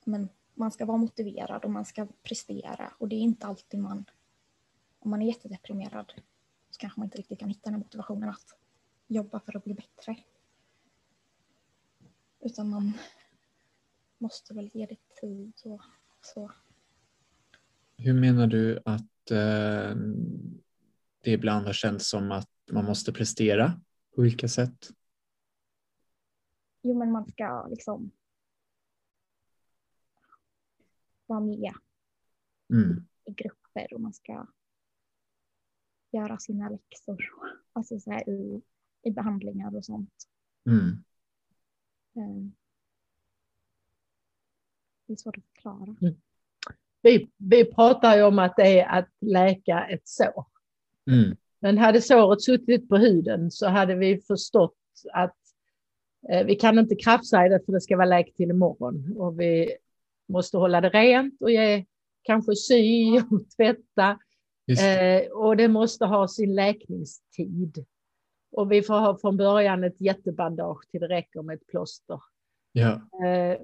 [0.06, 4.06] men man ska vara motiverad och man ska prestera och det är inte alltid man,
[5.00, 6.14] om man är jättedeprimerad
[6.70, 8.58] så kanske man inte riktigt kan hitta den motivationen att
[9.08, 10.16] jobba för att bli bättre.
[12.40, 12.94] Utan man
[14.18, 15.82] måste väl ge det tid och
[16.22, 16.52] så.
[17.98, 19.96] Hur menar du att eh,
[21.22, 23.82] det ibland har känts som att man måste prestera?
[24.16, 24.90] På vilka sätt?
[26.82, 28.12] Jo, men man ska liksom
[31.34, 31.74] vara med
[32.74, 33.06] Mm.
[33.26, 34.48] i grupper och man ska
[36.12, 37.18] göra sina läxor.
[37.74, 38.62] Alltså så här i,
[39.04, 40.14] i behandlingar och sånt.
[40.66, 40.88] Mm.
[42.16, 42.52] Eh,
[45.06, 45.96] Det är svårt att förklara.
[47.02, 50.46] Vi, vi pratar ju om att det är att läka ett sår.
[51.12, 51.38] Mm.
[51.60, 54.78] Men hade såret suttit på huden så hade vi förstått
[55.14, 55.38] att
[56.30, 59.18] eh, vi kan inte krafsa i det för det ska vara läkt till imorgon.
[59.18, 59.78] Och vi
[60.32, 61.86] måste hålla det rent och ge,
[62.24, 64.20] kanske sy och tvätta.
[64.80, 67.86] Eh, och det måste ha sin läkningstid.
[68.52, 72.20] Och vi får ha från början ett jättebandage till det räcker med ett plåster.
[72.72, 72.92] Ja.
[73.26, 73.58] Eh,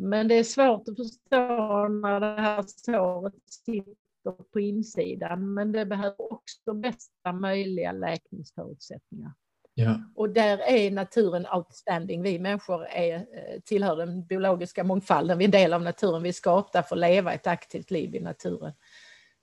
[0.00, 5.54] Men det är svårt att förstå när det här såret sitter på insidan.
[5.54, 9.32] Men det behöver också bästa möjliga läkningsförutsättningar.
[9.74, 10.00] Ja.
[10.14, 12.22] Och där är naturen outstanding.
[12.22, 15.38] Vi människor är, eh, tillhör den biologiska mångfalden.
[15.38, 16.22] Vi är en del av naturen.
[16.22, 18.72] Vi är skapta för att leva ett aktivt liv i naturen.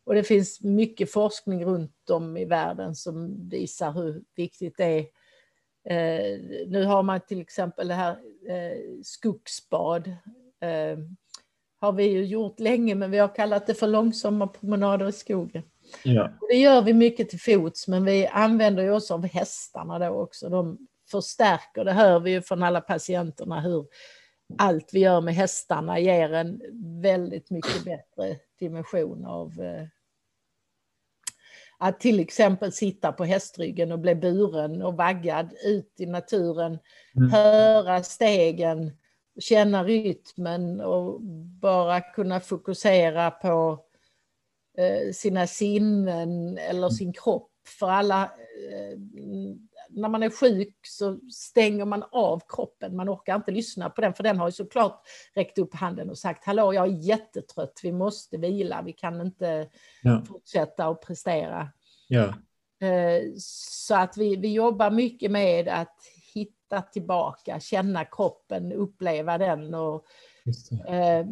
[0.04, 5.06] Och det finns mycket forskning runt om i världen som visar hur viktigt det är.
[5.90, 8.12] Eh, nu har man till exempel det här
[8.48, 10.08] eh, skogsbad.
[10.62, 10.98] Eh,
[11.80, 15.64] har vi ju gjort länge men vi har kallat det för långsamma promenader i skogen.
[16.04, 16.30] Ja.
[16.50, 20.50] Det gör vi mycket till fots, men vi använder ju också av hästarna då också.
[20.50, 20.78] De
[21.12, 23.86] förstärker, det hör vi ju från alla patienterna, hur
[24.58, 26.62] allt vi gör med hästarna ger en
[27.02, 29.84] väldigt mycket bättre dimension av eh,
[31.80, 36.80] att till exempel sitta på hästryggen och bli buren och vaggad ut i naturen,
[37.16, 37.32] Mm.
[37.32, 38.92] höra stegen,
[39.40, 41.22] känna rytmen och
[41.62, 43.80] bara kunna fokusera på
[45.14, 47.48] sina sinnen eller sin kropp.
[47.80, 48.98] För alla, eh,
[49.90, 52.96] när man är sjuk så stänger man av kroppen.
[52.96, 55.02] Man orkar inte lyssna på den för den har ju såklart
[55.36, 59.70] räckt upp handen och sagt hallå jag är jättetrött, vi måste vila, vi kan inte
[60.04, 60.24] Ja.
[60.28, 61.70] fortsätta att prestera.
[62.08, 62.26] Ja.
[62.88, 65.98] Eh, Så att vi, vi jobbar mycket med att
[66.34, 70.06] hitta tillbaka, känna kroppen, uppleva den och
[70.88, 71.26] eh,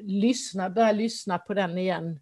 [0.00, 2.20] lyssna, börja lyssna på den igen.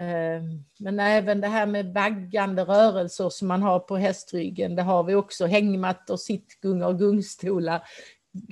[0.00, 0.42] Eh,
[0.78, 5.14] men även det här med vaggande rörelser som man har på hästryggen, det har vi
[5.14, 5.46] också.
[5.46, 7.82] Hängmattor, sittgungar och gungstolar.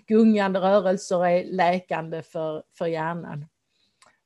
[0.07, 3.47] Gungande rörelser är läkande för, för hjärnan.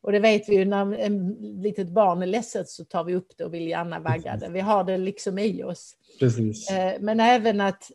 [0.02, 3.28] Och det vet vi ju när ett litet barn är ledset så tar vi upp
[3.37, 4.48] det och vill gärna vagga det.
[4.48, 5.96] Vi har det liksom i oss.
[6.20, 6.70] Precis.
[6.70, 7.90] Eh, Men även att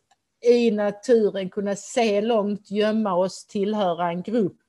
[0.46, 4.60] i naturen kunna se långt, gömma oss, tillhöra en grupp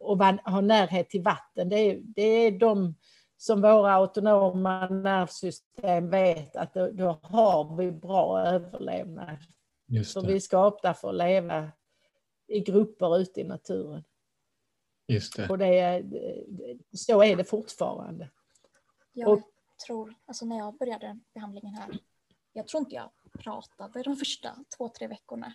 [0.00, 1.68] och ha närhet till vatten.
[1.68, 2.94] Det är, det är de
[3.36, 9.36] som våra autonoma nervsystem vet att då, då har vi bra överlevnad.
[9.86, 10.26] Just Så det.
[10.28, 11.72] vi är skapta för att leva
[12.46, 14.04] i grupper ute i naturen.
[15.08, 15.48] Just det.
[15.48, 16.04] Och det är,
[16.96, 18.30] så är det fortfarande.
[19.12, 19.42] Jag Och-
[19.86, 21.98] tror, alltså när jag började behandlingen här,
[22.52, 25.52] jag tror inte jag pratade de första två, tre veckorna.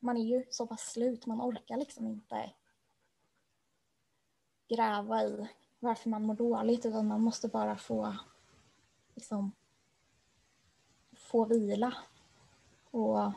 [0.00, 2.50] Man är ju så pass slut, man orkar liksom inte
[4.68, 5.48] gräva i
[5.84, 8.16] varför man mår dåligt, utan man måste bara få
[9.14, 9.52] liksom
[11.16, 11.94] få vila.
[12.90, 13.32] Och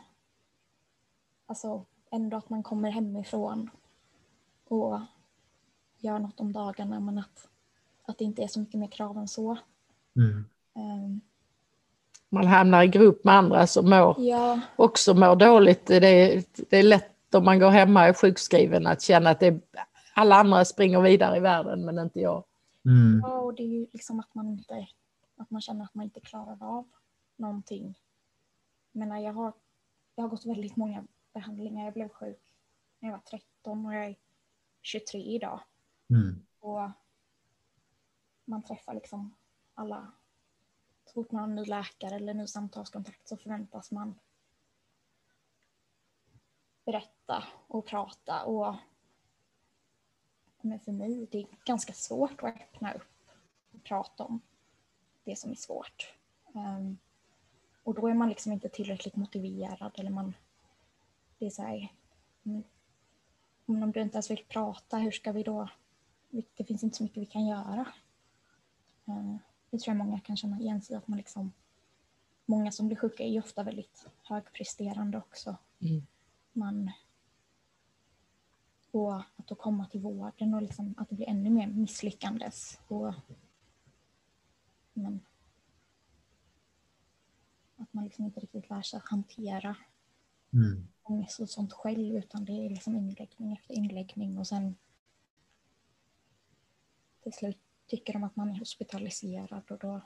[1.46, 3.70] alltså ändå att man kommer hemifrån
[4.68, 5.00] och
[5.98, 7.48] gör något om dagarna men att,
[8.02, 9.58] att det inte är så mycket mer krav än så.
[10.16, 10.44] Mm.
[10.74, 11.20] Um,
[12.28, 14.60] man hamnar i grupp med andra som mår, ja.
[14.76, 15.86] också mår dåligt.
[15.86, 19.40] Det är, det är lätt om man går hemma och är sjukskriven att känna att
[19.40, 19.60] det är,
[20.18, 22.44] alla andra springer vidare i världen men inte jag.
[22.84, 23.20] Mm.
[23.22, 24.88] Ja, och det är ju liksom att man inte
[25.36, 26.88] att man känner att man inte klarar av
[27.36, 27.98] någonting.
[28.92, 29.52] Men jag har,
[30.14, 31.84] jag har gått väldigt många behandlingar.
[31.84, 32.54] Jag blev sjuk
[32.98, 34.16] när jag var 13 och jag är
[34.82, 35.60] 23 idag.
[36.10, 36.46] Mm.
[36.58, 36.90] Och
[38.44, 39.34] man träffar liksom
[39.74, 40.12] alla.
[41.04, 44.18] Så fort man har en ny läkare eller ny samtalskontakt så förväntas man
[46.84, 48.44] berätta och prata.
[48.44, 48.76] Och
[50.60, 53.30] men för mig det är ganska svårt att öppna upp
[53.72, 54.40] och prata om
[55.24, 56.14] det som är svårt.
[56.52, 56.98] Um,
[57.82, 60.34] och då är man liksom inte tillräckligt motiverad eller man...
[61.38, 61.92] Det är så här...
[63.66, 65.68] Om du inte ens vill prata, hur ska vi då...
[66.30, 67.86] Det finns inte så mycket vi kan göra.
[69.08, 69.36] Uh,
[69.70, 71.52] det tror jag många kan känna igen sig att man liksom...
[72.46, 75.56] Många som blir sjuka är ju ofta väldigt högpresterande också.
[75.80, 76.06] Mm.
[76.52, 76.90] Man...
[78.98, 82.80] Och att då komma till vården och liksom att det blir ännu mer misslyckandes.
[82.88, 83.14] Och
[84.92, 85.20] men
[87.76, 89.76] att man liksom inte riktigt lär sig att hantera
[90.52, 90.88] mm.
[91.02, 94.76] ångest och sånt själv utan det är liksom inläggning efter inläggning och sen
[97.22, 100.00] till slut tycker de att man är hospitaliserad och då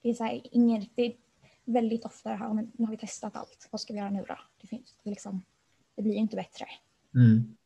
[0.00, 1.16] det är så här, ingen, det är
[1.64, 4.38] väldigt ofta det här, nu har vi testat allt, vad ska vi göra nu då?
[4.60, 5.42] Det, finns, det, liksom,
[5.94, 6.66] det blir inte bättre.
[7.14, 7.56] Mm.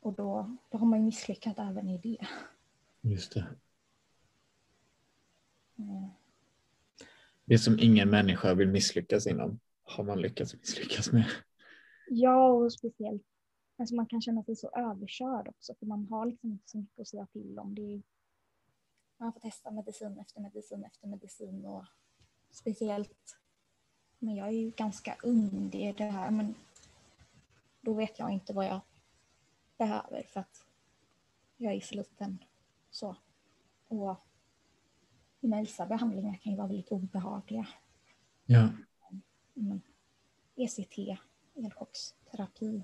[0.00, 2.26] Och då, då har man ju misslyckats även i det.
[3.00, 3.46] Just det.
[7.44, 11.26] Det som ingen människa vill misslyckas inom har man lyckats misslyckas med.
[12.08, 13.22] Ja, och speciellt
[13.78, 17.00] alltså man kan känna sig så överkörd också för man har liksom inte så mycket
[17.00, 17.74] att säga till om.
[17.74, 18.02] Det är,
[19.16, 21.84] man får testa medicin efter medicin efter medicin och
[22.50, 23.38] speciellt
[24.18, 26.54] men jag är ju ganska ung, det är det här men
[27.80, 28.80] då vet jag inte vad jag
[29.78, 30.64] behöver för att
[31.56, 32.38] jag är för liten.
[32.90, 33.16] Så.
[33.88, 34.26] Och
[35.40, 37.68] men vissa behandlingar kan ju vara väldigt obehagliga.
[38.46, 38.68] Ja.
[39.54, 39.80] Men
[40.56, 41.18] ECT,
[41.54, 42.82] elchocksterapi,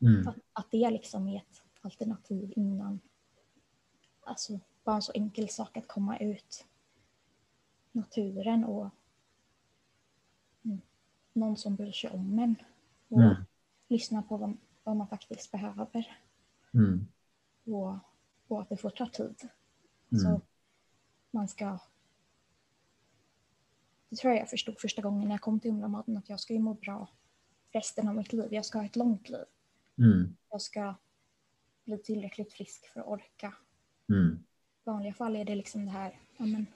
[0.00, 0.28] mm.
[0.28, 3.00] att, att det liksom är ett alternativ innan.
[4.20, 6.66] Alltså bara en så enkel sak att komma ut
[7.92, 8.88] naturen och
[10.62, 10.80] mm,
[11.32, 12.54] någon som bryr sig om en
[13.08, 13.36] och mm.
[13.88, 16.16] lyssna på vad, vad, man faktiskt behöver.
[16.74, 17.08] Mm.
[17.64, 17.94] Och,
[18.48, 19.48] och att det får ta tid.
[20.10, 20.40] Så mm
[21.30, 21.78] man ska...
[24.08, 26.52] Det tror jag jag förstod första gången när jag kom till Humlamaten att jag ska
[26.52, 27.08] ju må bra
[27.72, 28.48] resten av mitt liv.
[28.50, 29.44] Jag ska ha ett långt liv.
[29.98, 30.36] Mm.
[30.50, 30.94] Jag ska
[31.84, 33.54] bli tillräckligt frisk för att orka.
[34.08, 34.44] Mm.
[34.80, 36.66] I vanliga fall är det liksom det här, ja men,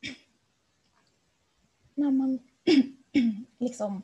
[1.94, 2.38] när man
[3.58, 4.02] liksom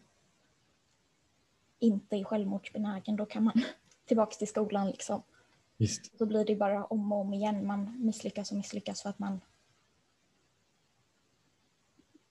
[1.78, 3.62] inte är självmordsbenägen, då kan man
[4.04, 5.22] tillbaka till skolan liksom.
[5.76, 6.18] Visst.
[6.18, 7.66] Då blir det bara om och om igen.
[7.66, 9.40] Man misslyckas och misslyckas för att man...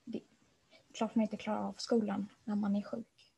[0.04, 3.32] Det är klart man inte klarar av skolan när man är sjuk.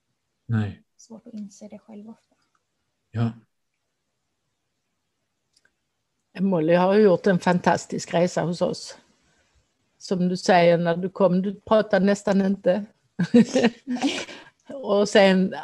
[0.46, 0.82] Nej.
[0.96, 2.34] Svårt att inse det själv ofta.
[3.10, 3.32] Ja.
[6.40, 8.98] Molly har gjort en fantastisk resa hos oss.
[9.98, 12.86] Som du säger när du kom, du pratade nästan inte.
[14.68, 15.54] och sen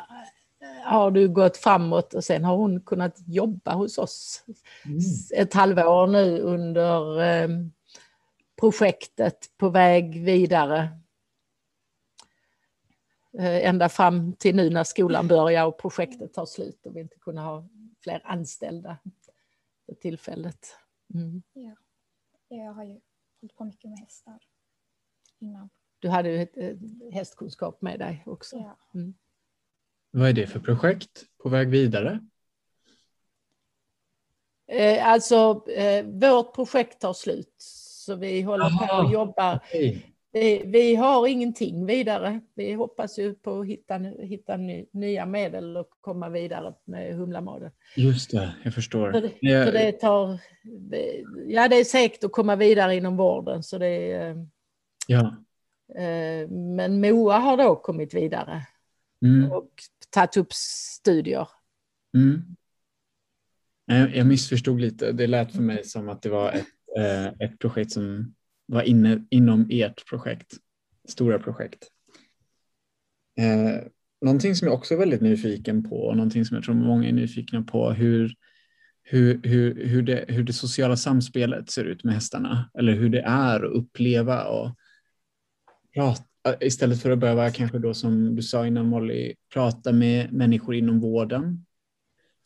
[0.84, 4.44] har du gått framåt och sen har hon kunnat jobba hos oss
[4.84, 4.98] mm.
[5.36, 7.48] ett halvår nu under eh,
[8.60, 10.88] projektet på väg vidare.
[13.38, 17.18] Eh, ända fram till nu när skolan börjar och projektet tar slut och vi inte
[17.18, 17.68] kunde ha
[18.02, 18.98] fler anställda
[19.86, 20.76] för tillfället.
[21.14, 21.42] Mm.
[21.52, 21.76] Ja.
[22.48, 23.00] Jag har ju
[23.40, 24.38] hållit på mycket med hästar
[25.38, 25.70] innan.
[25.98, 26.46] Du hade ju
[27.12, 28.56] hästkunskap med dig också.
[28.56, 28.76] Ja.
[28.94, 29.14] Mm.
[30.16, 32.20] Vad är det för projekt på väg vidare?
[34.68, 39.56] Eh, alltså, eh, vårt projekt tar slut, så vi håller Aha, på och jobbar.
[39.56, 39.98] Okay.
[40.32, 42.40] Vi, vi, har ingenting vidare.
[42.54, 47.70] Vi hoppas ju på att hitta, hitta ny, nya medel och komma vidare med Humlamaden.
[47.96, 49.12] Just det, jag förstår.
[49.12, 49.20] För,
[49.64, 50.40] för det, tar,
[51.46, 53.62] ja, det är säkert att komma vidare inom vården.
[53.62, 54.46] Så det är,
[55.06, 55.36] ja.
[56.02, 58.66] Eh, men Moa har då kommit vidare.
[59.24, 59.52] Mm.
[59.52, 59.70] Och
[60.14, 61.48] tagit upp studier.
[62.16, 62.42] Mm.
[64.14, 65.12] Jag missförstod lite.
[65.12, 66.66] Det lät för mig som att det var ett,
[66.98, 68.34] eh, ett projekt som
[68.66, 70.54] var inne, inom ert projekt.
[71.08, 71.88] stora projekt.
[73.40, 73.82] Eh,
[74.20, 77.12] någonting som jag också är väldigt nyfiken på och någonting som jag tror många är
[77.12, 78.34] nyfikna på hur,
[79.02, 83.20] hur, hur, hur, det, hur det sociala samspelet ser ut med hästarna eller hur det
[83.20, 84.70] är att uppleva och
[85.94, 90.74] prata istället för att behöva kanske då som du sa innan Molly prata med människor
[90.74, 91.64] inom vården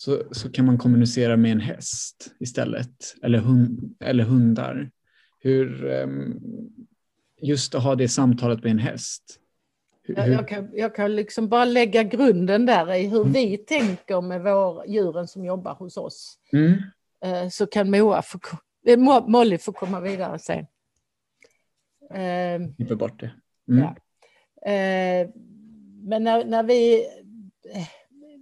[0.00, 4.90] så, så kan man kommunicera med en häst istället eller, hund, eller hundar.
[5.40, 6.40] Hur, um,
[7.40, 9.40] just att ha det samtalet med en häst.
[10.02, 13.32] Hur, jag, kan, jag kan liksom bara lägga grunden där i hur mm.
[13.32, 16.38] vi tänker med vår, djuren som jobbar hos oss.
[16.52, 16.72] Mm.
[17.26, 18.38] Uh, så kan Moa få,
[18.86, 20.66] eh, Molly få komma vidare sen.
[22.14, 23.30] Uh, Klipper bort det.
[23.68, 23.82] Mm.
[23.82, 23.94] Ja.
[24.66, 25.30] Uh,
[26.02, 27.06] men när, när vi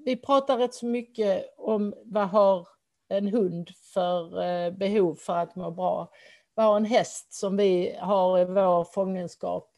[0.06, 2.68] vi pratar rätt så mycket om vad har
[3.08, 6.10] en hund för eh, behov för att må bra.
[6.54, 9.70] Vad har en häst som vi har i vår fångenskap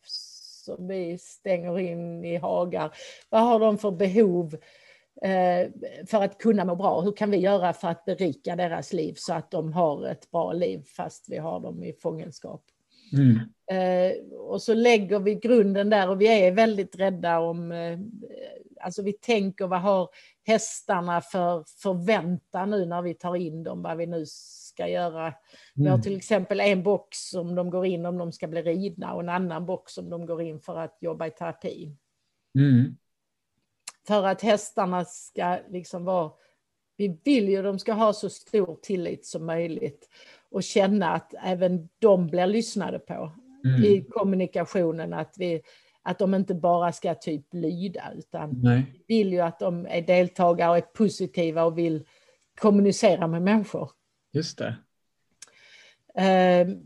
[0.64, 2.94] som vi stänger in i hagar.
[3.28, 4.54] Vad har de för behov
[5.22, 5.70] eh,
[6.06, 7.00] för att kunna må bra?
[7.00, 10.52] Hur kan vi göra för att berika deras liv så att de har ett bra
[10.52, 12.62] liv fast vi har dem i fångenskap?
[13.12, 13.38] Mm.
[13.70, 17.72] Eh, och så lägger vi grunden där och vi är väldigt rädda om
[18.80, 20.08] alltså vi tänker vad har
[20.46, 25.22] hästarna för förväntan nu när vi tar in dem, vad vi nu ska göra.
[25.22, 25.34] Mm.
[25.74, 26.02] Vi har mm.
[26.02, 29.28] till exempel en box som de går in om de ska bli ridna och en
[29.28, 31.96] annan box som de går in för att jobba i terapi.
[32.58, 32.96] Mm.
[34.06, 36.30] För att hästarna ska liksom vara,
[36.96, 40.08] vi vill ju att de ska ha så stor tillit som möjligt
[40.50, 43.32] och känna att även de blir lyssnade på
[43.68, 43.84] mm.
[43.84, 45.62] i kommunikationen, att vi
[46.02, 49.02] att de inte bara ska typ lyda utan Nej.
[49.08, 52.06] vill ju att de är deltagare och är positiva och vill
[52.60, 53.90] kommunicera med människor.
[54.32, 54.76] Just det.
[56.18, 56.76] Uh,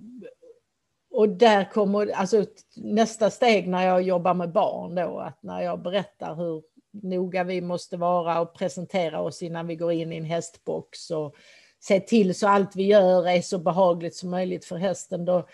[1.10, 2.44] och där kommer alltså,
[2.76, 6.62] nästa steg när jag jobbar med barn då, att när jag berättar hur
[6.92, 11.34] noga vi måste vara och presentera oss innan vi går in i en hästbox och
[11.80, 15.46] se till så allt vi gör är så behagligt som möjligt för hästen, då,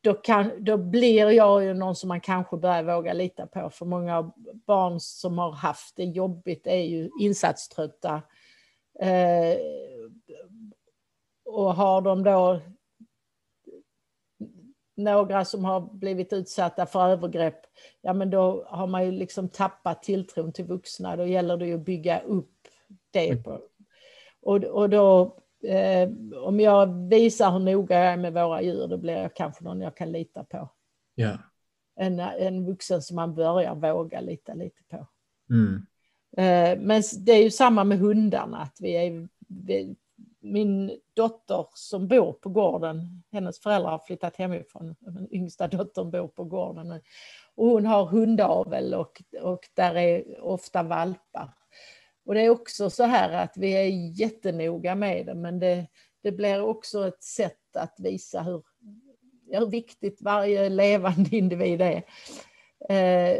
[0.00, 3.70] då, kan, då blir jag ju någon som man kanske börjar våga lita på.
[3.70, 4.32] För många
[4.66, 8.22] barn som har haft det jobbigt är ju insatströtta.
[9.00, 9.58] Eh,
[11.44, 12.60] och har de då
[14.96, 17.60] några som har blivit utsatta för övergrepp,
[18.00, 21.16] ja men då har man ju liksom tappat tilltron till vuxna.
[21.16, 22.68] Då gäller det ju att bygga upp
[23.10, 23.44] det.
[23.44, 23.60] På.
[24.42, 26.08] Och, och då eh,
[26.42, 29.80] om jag visar hur noga jag är med våra djur, då blir jag kanske någon
[29.80, 30.68] jag kan lita på.
[31.14, 31.38] Ja.
[31.96, 35.06] En, en vuxen som man börjar våga lita lite på.
[35.50, 35.86] Mm.
[36.36, 39.96] Eh, men det är ju samma med hundarna, att vi är, vi,
[40.40, 46.28] min dotter som bor på gården, hennes föräldrar har flyttat hemifrån, den yngsta dottern bor
[46.28, 47.00] på gården.
[47.54, 51.54] Och hon har hundavel och, och där är ofta valpar.
[52.24, 55.86] Och det är också så här att vi är jättenoga med det, men det,
[56.22, 58.62] det blir också ett sätt att visa hur,
[59.50, 62.02] hur viktigt varje levande individ är.
[62.88, 63.38] Eh,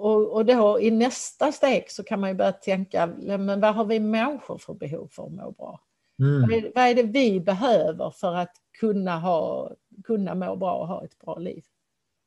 [0.00, 3.84] och, och då i nästa steg så kan man ju börja tänka, men vad har
[3.84, 5.80] vi människor för behov för att må bra?
[6.18, 6.40] Mm.
[6.40, 9.70] Vad, är, vad, är, det vi behöver för att kunna, ha,
[10.04, 11.64] kunna må bra och ha ett bra liv?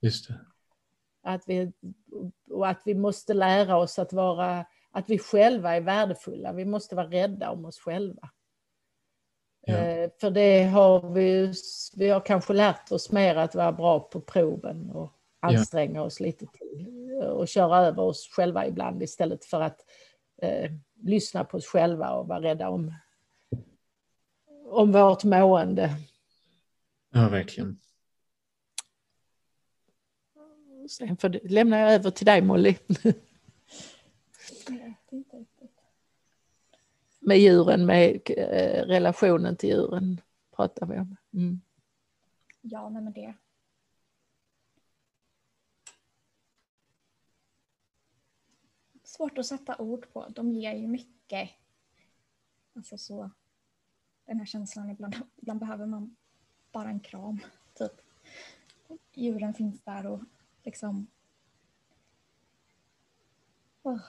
[0.02, 0.40] Just det.
[1.24, 1.72] Att vi,
[2.50, 6.54] och att vi måste lära oss att vara att vi själva är värdefulla.
[6.54, 8.30] Vi måste vara rädda om oss själva.
[9.66, 9.74] Ja.
[9.74, 11.54] Eh, för det har vi,
[11.96, 16.02] vi har kanske lärt oss mer att vara bra på proven och anstränga ja.
[16.02, 19.80] oss lite till och köra över oss själva ibland istället för att
[20.42, 20.72] eh,
[21.02, 22.94] lyssna på oss själva och vara rädda om,
[24.66, 25.90] om vårt mående.
[27.14, 27.80] Ja, verkligen.
[30.90, 32.76] Sen lämnar jag över till dig Molly.
[37.26, 40.22] Med djuren, med eh, relationen till djuren
[40.52, 41.16] pratar vi om.
[41.34, 41.62] Mm.
[42.62, 43.34] Ja, nej men det.
[49.04, 50.28] Svårt att sätta ord på.
[50.30, 51.50] De ger ju mycket.
[52.76, 53.32] Alltså så.
[54.26, 55.16] Den här känslan ibland.
[55.36, 56.16] Ibland behöver man
[56.72, 57.40] bara en kram.
[57.74, 58.02] Typ.
[59.14, 60.22] Djuren finns där och
[60.64, 61.08] liksom.
[63.84, 64.02] Oh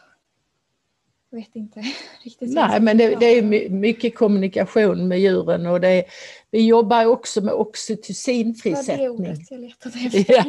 [1.34, 1.80] vet inte
[2.22, 2.52] riktigt.
[2.54, 6.04] Nej, men det, det, är mycket kommunikation med djuren och det,
[6.50, 8.96] vi jobbar också med oxytocinfrisättning.
[8.96, 10.34] Ja, det är ordet jag letade efter.
[10.34, 10.44] Ja.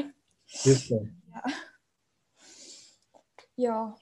[0.65, 1.07] Just det.
[1.33, 1.51] Ja.
[3.55, 3.97] ja.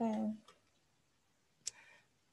[0.00, 0.30] Eh.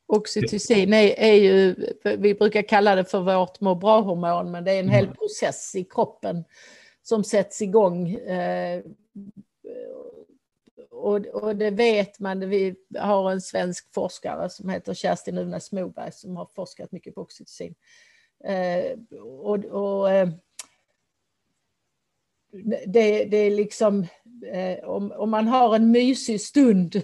[0.07, 1.75] Oxytocin är, är ju,
[2.17, 5.15] vi brukar kalla det för vårt må bra-hormon, men det är en hel mm.
[5.15, 6.43] process i kroppen
[7.03, 8.09] som sätts igång.
[8.13, 8.83] Eh,
[10.95, 16.11] och, och, det vet man, vi har en svensk forskare som heter Kerstin Unas Moberg
[16.11, 17.75] som har forskat mycket på oxytocin.
[18.43, 20.29] Eh, och, och eh,
[22.85, 24.07] det, det, är liksom,
[24.53, 26.95] eh, om, om, man har en mysig stund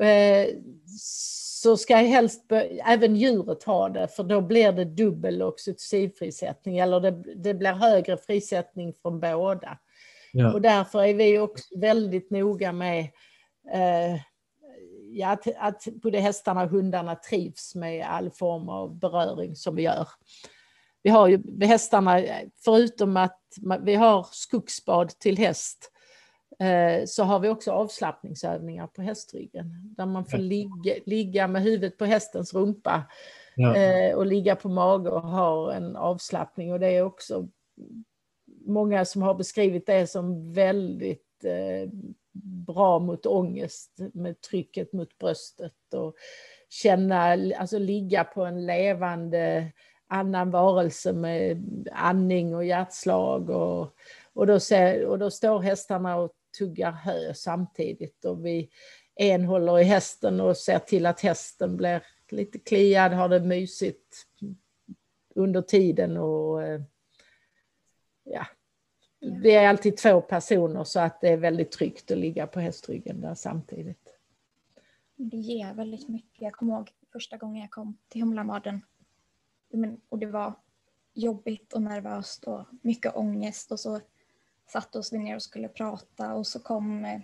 [0.00, 0.46] eh,
[1.60, 2.52] så ska helst
[2.86, 8.16] även djuret ha det, för då blir det dubbel oxytocinfrisättning, eller det, det blir högre
[8.16, 9.78] frisättning från båda.
[10.32, 10.52] Ja.
[10.52, 13.00] Och därför är vi också väldigt noga med
[13.72, 14.20] eh,
[15.12, 19.82] ja, att, att både hästarna och hundarna trivs med all form av beröring som vi
[19.82, 20.08] gör.
[21.02, 22.22] Vi har ju hästarna,
[22.64, 23.40] förutom att
[23.82, 25.92] vi har skogsbad till häst,
[26.58, 29.94] eh, så har vi också avslappningsövningar på hästryggen.
[29.96, 33.02] Där man får ligga, ligga med huvudet på hästens rumpa
[33.56, 33.76] ja.
[33.76, 36.72] Eh, och ligga på mage och ha en avslappning.
[36.72, 37.48] Och det är också
[38.70, 41.90] många som har beskrivit det som väldigt eh,
[42.66, 46.14] bra mot ångest med trycket mot bröstet och
[46.68, 49.72] känna, alltså ligga på en levande
[50.08, 51.62] annan varelse med
[51.92, 53.94] andning och hjärtslag och,
[54.32, 58.70] och, då, ser, och då står hästarna och tuggar hö samtidigt och vi
[59.14, 64.26] en håller i hästen och ser till att hästen blir lite kliad, har det mysigt
[65.34, 66.80] under tiden och eh,
[68.24, 68.46] ja,
[69.20, 73.20] vi är alltid två personer så att det är väldigt tryggt att ligga på hästryggen
[73.20, 74.16] där samtidigt.
[75.16, 76.42] Det ger väldigt mycket.
[76.42, 78.82] Jag kommer ihåg första gången jag kom till Humlamaden
[80.08, 80.54] och det var
[81.14, 84.00] jobbigt och nervöst och mycket ångest och så
[84.66, 87.20] satte oss vi ner och skulle prata och så kom eh,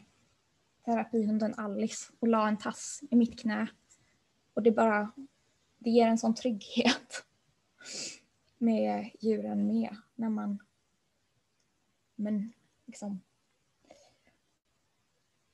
[0.84, 3.66] terapihunden Alice och la en tass i mitt knä.
[4.54, 5.12] Och det bara,
[5.78, 7.24] det ger en sån trygghet
[8.58, 10.58] med djuren med när man
[12.16, 12.52] men
[12.86, 13.20] liksom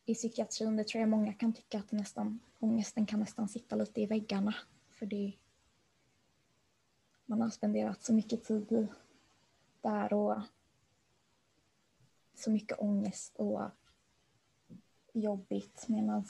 [0.05, 4.01] i psykiatrin, det tror jag många kan tycka att nästan, ångesten kan nästan sitta lite
[4.01, 4.55] i väggarna.
[4.91, 5.33] För det,
[7.25, 8.89] man har spenderat så mycket tid
[9.81, 10.41] där och
[12.35, 13.63] så mycket ångest och
[15.13, 16.25] jobbigt medan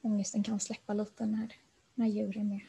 [0.00, 1.54] ångesten kan släppa lite när,
[1.94, 2.66] när djur är med.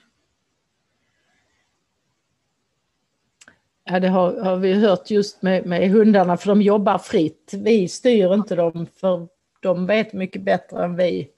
[3.86, 7.53] Ja, det har, har, vi hört just med, med hundarna, för de jobbar fritt.
[7.53, 9.27] Vi styr inte dem, för
[9.61, 11.29] de vet mycket bättre än vi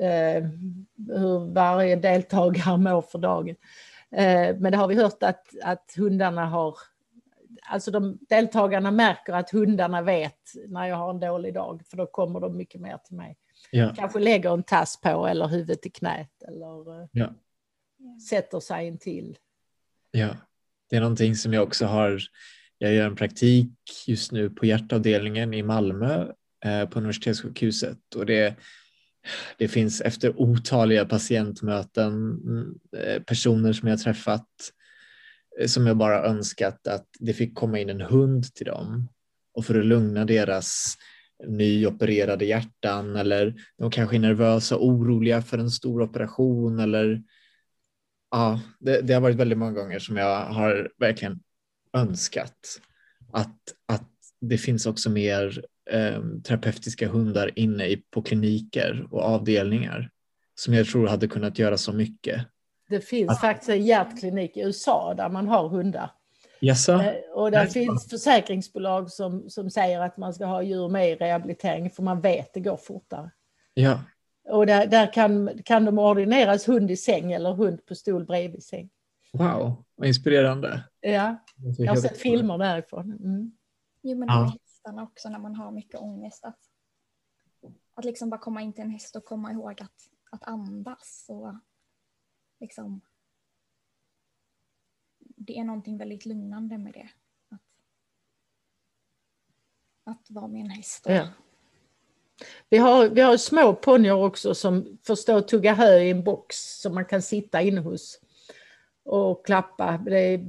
[0.00, 0.44] eh,
[1.08, 3.56] hur varje deltagare mår för dagen.
[4.10, 6.78] Eh, men det har vi hört att, att hundarna har...
[7.66, 12.06] Alltså de, deltagarna märker att hundarna vet när jag har en dålig dag, för då
[12.06, 13.36] kommer de mycket mer till mig.
[13.70, 13.94] Ja.
[13.96, 17.28] Kanske lägger en tass på eller huvudet i knät eller eh, ja.
[18.30, 19.38] sätter sig in till.
[20.10, 20.28] Ja.
[20.94, 22.22] Det är någonting som jag också har.
[22.78, 23.70] Jag gör en praktik
[24.06, 26.26] just nu på hjärtavdelningen i Malmö
[26.64, 28.54] eh, på universitetssjukhuset och det,
[29.58, 32.38] det finns efter otaliga patientmöten
[32.96, 34.46] eh, personer som jag träffat
[35.60, 39.08] eh, som jag bara önskat att det fick komma in en hund till dem
[39.54, 40.94] och för att lugna deras
[41.46, 47.22] nyopererade hjärtan eller de kanske är nervösa och oroliga för en stor operation eller
[48.34, 51.40] ja, det, det, har varit väldigt många gånger som jag har verkligen
[51.92, 52.80] önskat
[53.32, 54.10] att, att
[54.40, 60.10] det finns också mer eh, terapeutiska hundar inne i, på kliniker och avdelningar
[60.54, 62.46] som jag tror hade kunnat göra så mycket.
[62.88, 66.10] Det finns att, faktiskt en hjärtklinik i USA där man har hundar.
[66.60, 71.10] Yes, eh, och där finns försäkringsbolag som, som säger att man ska ha djur med
[71.10, 73.30] i rehabilitering för man vet det går fortare.
[73.74, 74.00] Ja.
[74.48, 78.62] Och där, där kan, kan de ordineras hund i säng eller hund på stol bredvid
[78.62, 78.90] säng.
[79.32, 80.84] Wow, vad inspirerande.
[81.00, 81.36] Ja,
[81.78, 83.12] jag har sett filmer därifrån.
[83.12, 83.56] Mm.
[84.02, 84.44] Jo, men ja.
[84.44, 86.44] hästarna också när man har mycket ångest.
[86.44, 86.58] Att,
[87.94, 91.26] att liksom bara komma in till en häst och komma ihåg att, att andas.
[91.28, 91.54] Och
[92.60, 93.00] liksom,
[95.18, 97.08] det är någonting väldigt lugnande med det.
[97.50, 97.62] Att,
[100.04, 101.06] att vara med en häst.
[101.06, 101.28] Och, ja.
[102.70, 106.24] Vi har, vi har små ponnyer också som får stå och tugga hö i en
[106.24, 108.20] box som man kan sitta inne hos
[109.04, 110.00] och klappa.
[110.06, 110.40] Det är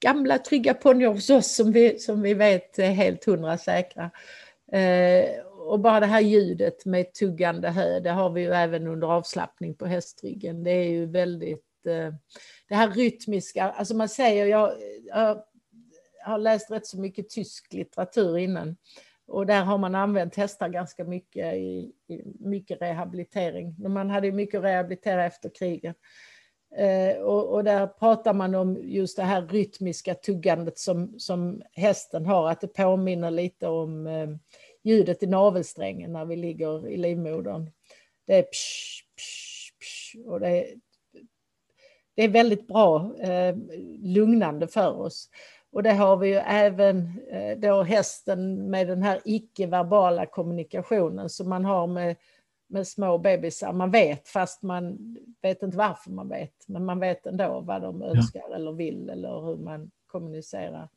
[0.00, 4.10] gamla trygga ponnyer hos oss som vi, som vi vet är helt hundra säkra.
[4.72, 9.06] Eh, och bara det här ljudet med tuggande hö, det har vi ju även under
[9.06, 10.64] avslappning på hästryggen.
[10.64, 12.14] Det är ju väldigt, eh,
[12.68, 14.72] det här rytmiska, alltså man säger, jag,
[15.04, 15.42] jag
[16.24, 18.76] har läst rätt så mycket tysk litteratur innan
[19.26, 23.74] och där har man använt hästar ganska mycket i, i mycket rehabilitering.
[23.78, 25.96] Man hade mycket att rehabilitera efter kriget.
[26.76, 32.26] Eh, och, och, där pratar man om just det här rytmiska tuggandet som, som hästen
[32.26, 34.28] har, att det påminner lite om eh,
[34.82, 37.70] ljudet i navelsträngen när vi ligger i livmodern.
[38.26, 40.66] Det är psh, psh, psh, och det är,
[42.14, 43.56] det är väldigt bra, eh,
[44.02, 45.28] lugnande för oss.
[45.72, 51.48] Och det har vi ju även eh, då hästen med den här icke-verbala kommunikationen som
[51.48, 52.16] man har med,
[52.66, 53.72] med små bebisar.
[53.72, 54.98] Man vet fast man
[55.42, 58.54] vet inte varför man vet, men man vet ändå vad de önskar ja.
[58.54, 60.88] eller vill eller hur man kommunicerar.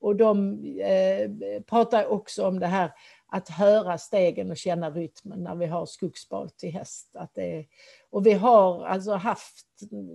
[0.00, 2.92] Och de eh, pratar också om det här
[3.26, 7.16] att höra stegen och känna rytmen när vi har skogsbad till häst.
[7.16, 7.66] Att det,
[8.10, 9.66] och vi har alltså haft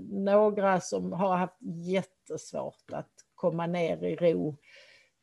[0.10, 4.58] några som har haft jättesvårt att komma ner i ro.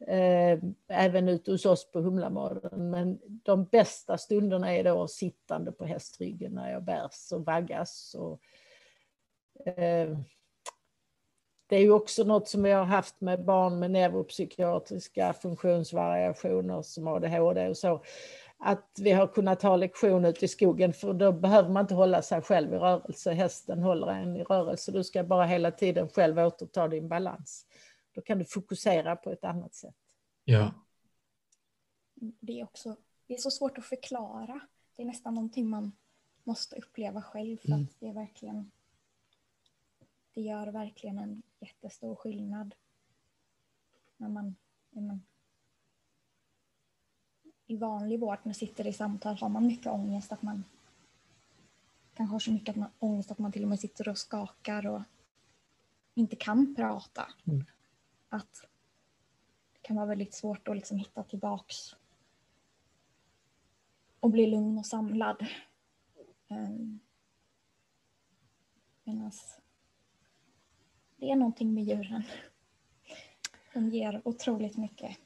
[0.07, 0.59] Eh,
[0.89, 2.91] även ute hos oss på Humlamaden.
[2.91, 8.17] Men de bästa stunderna är då sittande på hästryggen när jag bärs och vaggas.
[8.19, 8.41] Och,
[9.69, 10.19] eh,
[11.69, 17.09] det är ju också något som jag har haft med barn med neuropsykiatriska funktionsvariationer som
[17.09, 18.03] ADHD och så.
[18.59, 22.23] Att vi har kunnat ha lektion ute i skogen för då behöver man inte hålla
[22.23, 23.33] sig själv i rörelse.
[23.33, 24.93] Hästen håller en i rörelse.
[24.93, 27.67] Du ska bara hela tiden själv återta din balans.
[28.17, 29.97] Då kan du fokusera på ett annat sätt.
[30.45, 30.75] Ja.
[32.15, 32.97] Det är också
[33.27, 34.61] det är så svårt att förklara.
[34.97, 35.93] Det är nästan någonting man
[36.45, 37.83] måste uppleva själv för mm.
[37.83, 38.71] att det är verkligen
[40.35, 42.75] det gör verkligen en jättestor skillnad
[44.17, 44.57] när man,
[44.91, 45.23] när man
[47.67, 50.65] i vanlig vård, när man sitter i samtal, har man mycket ångest att man
[52.15, 54.87] kanske har så mycket att man, ångest att man till och med sitter och skakar
[54.87, 55.03] och
[56.15, 57.29] inte kan prata.
[57.45, 57.65] Mm.
[58.29, 58.69] Att
[59.73, 61.77] det kan vara väldigt svårt att liksom hitta tillbaks
[64.21, 65.47] och bli lugn och samlad.
[66.49, 67.01] Ehm,
[69.07, 69.33] Medan
[71.17, 72.23] det är någonting med djuren.
[73.75, 75.17] De ger otroligt mycket.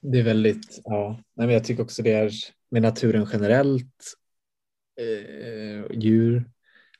[0.00, 2.32] Det är väldigt, ja, men jag tycker också det är
[2.68, 4.04] med naturen generellt,
[4.96, 6.50] eh, djur,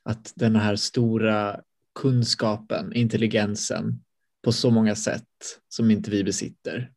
[0.02, 1.60] att den här stora
[1.94, 4.04] kunskapen, intelligensen
[4.42, 5.28] på så många sätt
[5.68, 6.92] som inte vi besitter,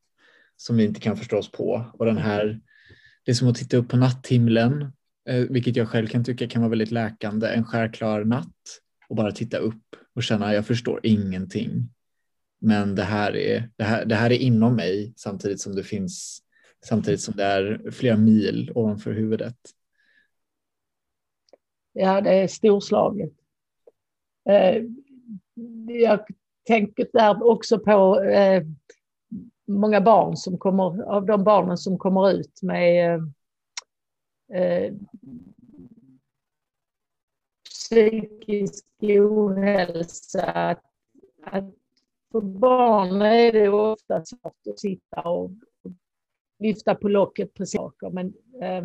[0.57, 1.91] som vi inte kan förstå oss på.
[1.93, 2.61] Och den här,
[3.25, 4.81] det är som att titta upp på natthimlen,
[5.29, 8.79] eh, vilket jag själv kan tycka kan vara väldigt läkande, en skärklar natt
[9.09, 11.89] och bara titta upp och känna att jag förstår ingenting.
[12.61, 16.43] Men det här, är, det, här, det här är inom mig samtidigt som det finns
[16.85, 19.57] samtidigt som det är flera mil ovanför huvudet.
[21.93, 23.31] Ja, det är storslaget.
[24.49, 24.83] Eh,
[25.87, 26.25] jag
[26.63, 28.63] Tänk där också på eh,
[29.67, 33.15] många barn som kommer, av de barnen som kommer ut med
[34.53, 34.93] eh, eh,
[37.69, 40.43] psykisk ohälsa.
[40.43, 40.83] Att,
[41.43, 41.73] att
[42.31, 45.51] för barn är det ofta svårt att sitta och
[46.59, 48.09] lyfta på locket på saker.
[48.09, 48.83] Men eh,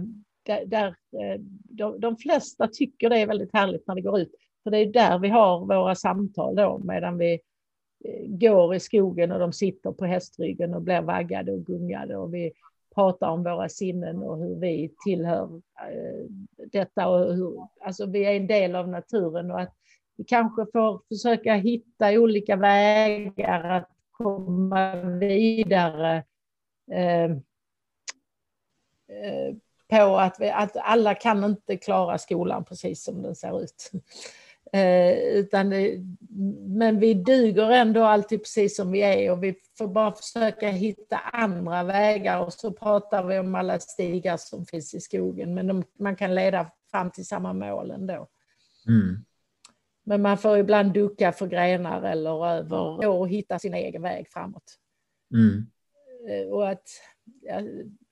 [0.66, 4.34] där, eh, de, de, flesta tycker det är väldigt härligt när det går ut.
[4.62, 7.38] För det är där vi har våra samtal då medan vi eh,
[8.04, 12.34] Eh, går i skogen och de sitter på hästryggen och blir vaggade och gungade och
[12.34, 12.52] vi
[12.94, 16.30] pratar om våra sinnen och hur vi tillhör eh,
[16.72, 19.74] detta och hur, alltså vi är en del av naturen och att
[20.16, 26.24] vi kanske får försöka hitta olika vägar att komma vidare
[26.92, 27.36] eh,
[29.88, 33.90] på att, vi, att alla kan inte klara skolan precis som den ser ut.
[34.72, 35.98] Eh, utan det,
[36.66, 41.18] men vi duger ändå alltid precis som vi är och vi får bara försöka hitta
[41.18, 45.84] andra vägar och så pratar vi om alla stigar som finns i skogen men de,
[45.98, 48.28] man kan leda fram till samma mål ändå.
[48.88, 49.24] Mm.
[50.04, 54.78] Men man får ibland ducka för grenar eller över och hitta sin egen väg framåt.
[55.34, 55.66] Mm.
[56.28, 56.88] Eh, och att
[57.42, 57.60] ja,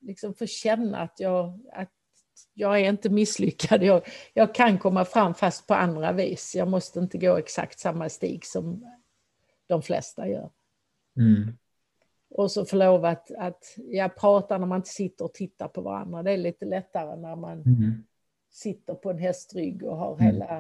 [0.01, 1.93] liksom få känna att jag, att
[2.55, 3.83] jag är inte misslyckad.
[3.83, 4.03] Jag,
[4.35, 6.55] jag kan komma fram fast på andra vis.
[6.55, 8.85] Jag måste inte gå exakt samma stig som
[9.67, 10.51] de flesta gör.
[11.17, 11.57] Mm.
[12.31, 15.81] Och så få lov att, att jag pratar när man inte sitter och tittar på
[15.81, 16.23] varandra.
[16.23, 18.05] Det är lite lättare när man mm.
[18.51, 20.27] sitter på en hästrygg och har mm.
[20.27, 20.59] hela...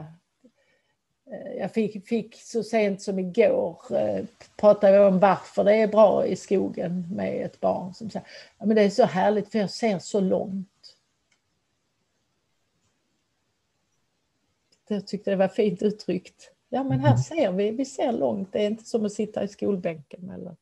[1.30, 4.24] Eh, jag fick, fick så sent som igår eh,
[4.56, 8.26] prata om varför det är bra i skogen med ett barn som säger
[8.58, 10.68] ja, men det är så härligt för jag ser så långt.
[14.88, 16.52] Jag tyckte det var fint uttryckt.
[16.68, 17.18] Ja, men här mm.
[17.18, 18.52] ser vi, vi ser långt.
[18.52, 20.30] Det är inte som att sitta i skolbänken.
[20.30, 20.56] Eller...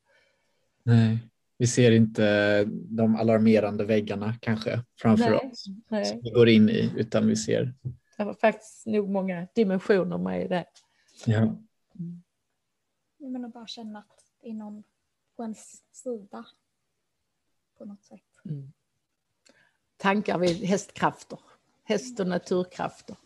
[0.83, 1.18] Nej,
[1.59, 6.05] vi ser inte de alarmerande väggarna kanske framför nej, oss nej.
[6.05, 7.75] som vi går in i, utan vi ser.
[8.16, 10.66] Det var faktiskt nog många dimensioner med i det.
[11.27, 11.39] Ja.
[11.39, 12.22] Mm.
[13.18, 14.83] Men att bara känna att det är någon
[15.37, 16.47] på ens sida
[17.79, 18.20] på något sätt.
[18.45, 18.72] Mm.
[19.97, 21.39] Tankar vid hästkrafter,
[21.85, 23.16] häst och naturkrafter.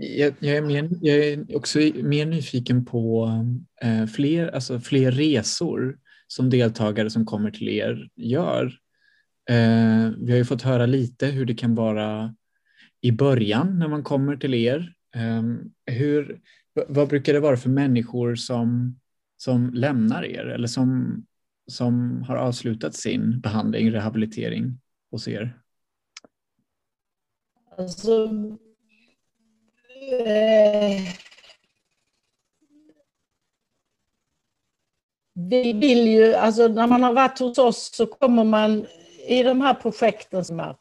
[0.00, 3.30] Jag, jag, är mer, jag är också mer nyfiken på
[3.82, 8.64] eh, fler, alltså fler resor som deltagare som kommer till er gör.
[9.50, 12.34] Eh, vi har ju fått höra lite hur det kan vara
[13.00, 14.94] i början när man kommer till er.
[15.14, 15.42] Eh,
[15.94, 16.40] hur,
[16.88, 18.98] vad brukar det vara för människor som,
[19.36, 21.22] som lämnar er eller som,
[21.70, 24.80] som har avslutat sin behandling, rehabilitering
[25.10, 25.58] hos er?
[27.78, 28.28] Alltså,
[30.12, 31.00] eh,
[35.34, 38.86] vi vill ju, alltså när man har varit hos oss så kommer man
[39.28, 40.76] i de här projekten som är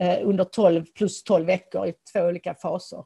[0.00, 3.04] eh, under 12 plus 12 veckor i två olika faser.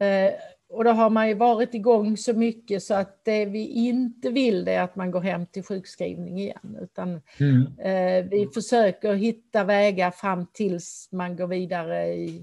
[0.00, 0.32] Eh,
[0.70, 4.64] och då har man ju varit igång så mycket så att det vi inte vill
[4.64, 6.78] det är att man går hem till sjukskrivning igen.
[6.82, 7.78] Utan mm.
[7.78, 12.42] eh, vi försöker hitta vägar fram tills man går vidare i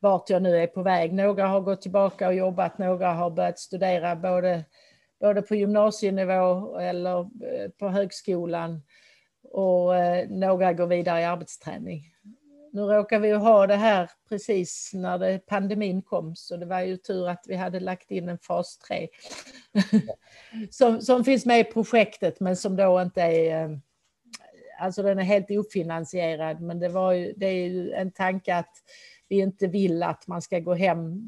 [0.00, 1.12] vart jag nu är på väg.
[1.12, 4.64] Några har gått tillbaka och jobbat, några har börjat studera både,
[5.20, 8.82] både på gymnasienivå eller eh, på högskolan
[9.42, 12.04] och eh, några går vidare i arbetsträning.
[12.72, 16.80] Nu råkar vi ju ha det här precis när det, pandemin kom så det var
[16.80, 19.08] ju tur att vi hade lagt in en fas 3
[20.70, 23.70] som, som finns med i projektet men som då inte är eh,
[24.80, 28.72] Alltså den är helt ofinansierad men det, var ju, det är ju en tanke att
[29.28, 31.22] vi inte vill att man ska gå hem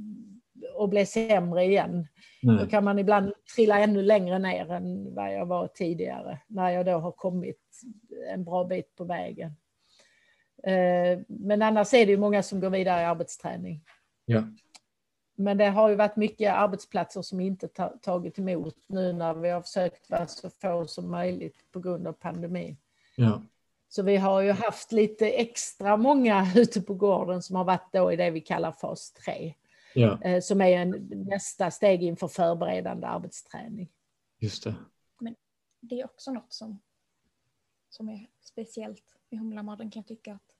[0.75, 2.07] och bli sämre igen.
[2.43, 2.59] Nej.
[2.59, 6.87] Då kan man ibland trilla ännu längre ner än vad jag var tidigare när jag
[6.87, 7.81] då har kommit
[8.29, 9.57] en bra bit på vägen.
[10.63, 13.85] Eh, men annars är det ju många som går vidare i arbetsträning.
[14.25, 14.45] Ja.
[15.37, 17.69] Men det har ju varit mycket arbetsplatser som inte
[18.03, 22.13] tagit emot nu när vi har försökt vara så få som möjligt på grund av
[22.13, 22.77] pandemin.
[23.17, 23.43] Ja.
[23.93, 28.13] Så vi har ju haft lite extra många ute på gården som har varit då
[28.13, 29.55] i det vi kallar fas 3.
[29.95, 30.23] Ja.
[30.23, 33.93] Eh, som är en, nästa steg inför förberedande arbetsträning.
[34.39, 34.75] Just det.
[35.21, 35.37] Men
[35.81, 36.81] det är också något som,
[37.89, 40.57] som är speciellt med Humlamaden kan jag tycka att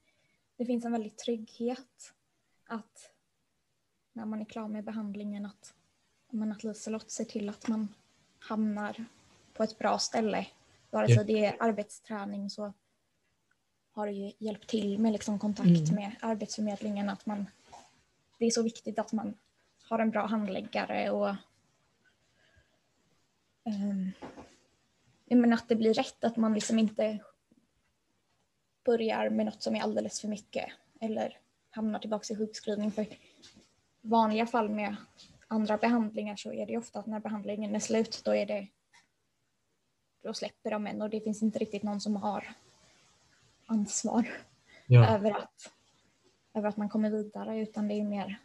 [0.57, 2.15] det finns en väldig trygghet
[2.67, 3.11] att
[4.13, 5.75] när man är klar med behandlingen att,
[6.31, 7.95] men att Liselott ser till att man
[8.39, 9.05] hamnar
[9.53, 10.47] på ett bra ställe.
[10.91, 11.27] Vare sig yeah.
[11.27, 12.73] det är arbetsträning så
[14.01, 15.95] har ju hjälpt till med liksom kontakt mm.
[15.95, 17.47] med Arbetsförmedlingen att man
[18.39, 19.35] det är så viktigt att man
[19.89, 21.29] har en bra handläggare och
[23.65, 24.13] um,
[25.27, 27.19] men att det blir rätt, att man liksom inte
[28.85, 31.39] börjar med något som är alldeles för mycket eller
[31.71, 32.93] hamnar tillbaka i sjukskrivning.
[32.93, 33.07] För
[34.01, 34.97] vanliga fall med
[35.49, 38.69] andra behandlingar så är det ofta att när behandlingen är slut då är det
[40.23, 42.55] då släpper de en och det finns inte riktigt någon som har
[43.71, 44.29] ansvar
[44.87, 45.07] ja.
[45.07, 45.73] över, att,
[46.55, 48.41] över att man kommer vidare utan det är mer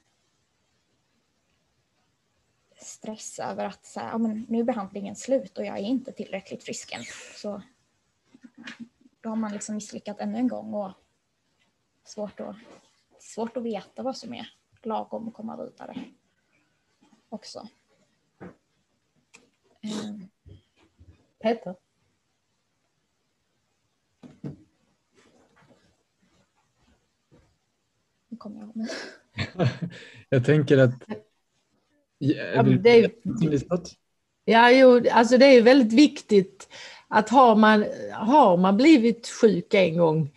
[2.78, 6.12] stress över att så här, ja, men nu är behandlingen slut och jag är inte
[6.12, 7.04] tillräckligt frisk än.
[7.36, 7.62] Så
[9.22, 10.92] då har man liksom misslyckats ännu en gång och
[12.04, 12.56] svårt att,
[13.20, 14.50] svårt att veta vad som är
[14.82, 16.06] lagom att komma vidare
[17.30, 17.68] också.
[21.40, 21.76] Peter?
[28.36, 28.88] Nu kommer jag mig.
[30.30, 30.94] jag tänker att...
[32.18, 33.12] Ja, det är,
[34.46, 36.70] ja, jo, alltså det är väldigt viktigt
[37.08, 40.32] att har man, har man blivit sjuk en gång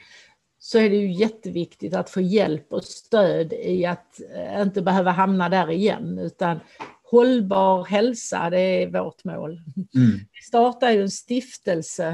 [0.58, 5.10] så är det ju jätteviktigt att få hjälp och stöd i att eh, inte behöva
[5.10, 6.60] hamna där igen utan
[7.02, 9.60] hållbar hälsa, det är vårt mål.
[9.94, 10.18] Mm.
[10.32, 12.08] Vi startade ju en stiftelse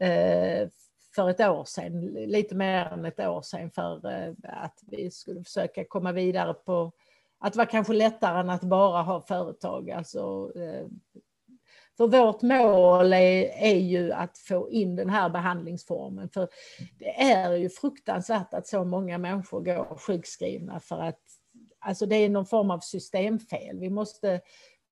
[0.00, 0.68] eh,
[1.14, 5.44] för ett år sedan, lite mer än ett år sedan för eh, att vi skulle
[5.44, 6.92] försöka komma vidare på
[7.38, 10.86] att det var kanske lättare än att bara ha företag, alltså eh,
[11.98, 16.28] för vårt mål är, är ju att få in den här behandlingsformen.
[16.28, 16.48] För
[16.98, 21.20] det är ju fruktansvärt att så många människor går sjukskrivna för att
[21.78, 23.78] alltså det är någon form av systemfel.
[23.78, 24.40] Vi måste,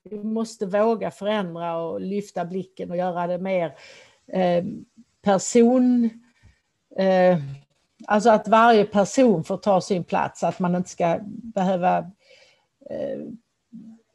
[0.05, 3.75] vi måste våga förändra och lyfta blicken och göra det mer
[4.33, 4.65] eh,
[5.27, 6.11] person...
[6.99, 7.39] Eh,
[8.07, 11.19] alltså att varje person får ta sin plats, att man inte ska
[11.55, 11.99] behöva
[12.91, 13.19] eh,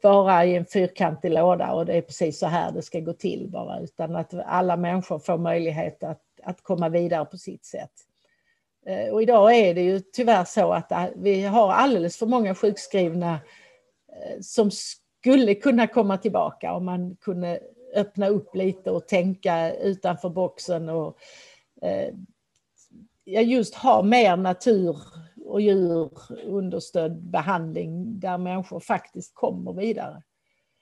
[0.02, 3.48] vara i en fyrkantig låda och det är precis så här det ska gå till
[3.50, 7.92] bara, utan att alla människor får möjlighet att, att komma vidare på sitt sätt.
[8.86, 13.32] Eh, och idag är det ju tyvärr så att vi har alldeles för många sjukskrivna
[13.32, 17.60] eh, som skulle kunna komma tillbaka om man kunde
[17.94, 21.18] öppna upp lite och tänka utanför boxen och
[23.24, 24.96] just ha mer natur
[25.44, 26.10] och djur
[26.44, 30.22] understödd behandling där människor faktiskt kommer vidare.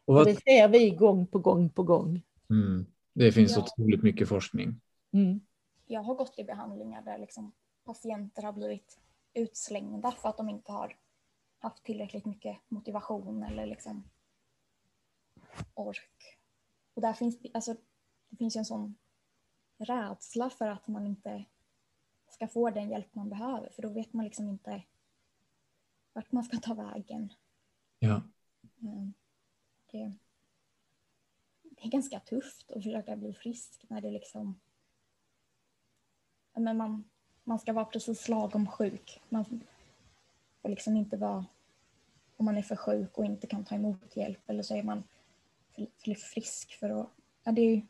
[0.05, 0.27] Och vad...
[0.27, 2.23] Det ser vi gång på gång på gång.
[2.51, 2.87] Mm.
[3.13, 3.63] Det finns ja.
[3.63, 4.81] otroligt mycket forskning.
[5.13, 5.41] Mm.
[5.87, 7.53] Jag har gått i behandlingar där liksom
[7.85, 8.99] patienter har blivit
[9.35, 10.97] utslängda för att de inte har
[11.59, 14.05] haft tillräckligt mycket motivation eller liksom
[15.75, 16.40] ork.
[16.95, 17.77] Och där finns alltså,
[18.29, 18.95] det finns ju en sån
[19.79, 21.45] rädsla för att man inte
[22.29, 24.83] ska få den hjälp man behöver för då vet man liksom inte
[26.13, 27.33] vart man ska ta vägen.
[27.99, 28.23] Ja.
[29.91, 30.13] Det,
[31.63, 34.61] det är ganska tufft att försöka bli frisk när det liksom
[36.53, 37.05] men man,
[37.45, 39.21] man ska vara precis lagom sjuk.
[39.29, 39.45] Man
[40.63, 41.47] får liksom inte vara,
[42.37, 45.03] om man är för sjuk och inte kan ta emot hjälp eller så är man
[45.75, 47.11] för, frisk för att,
[47.45, 47.87] ja, det, är,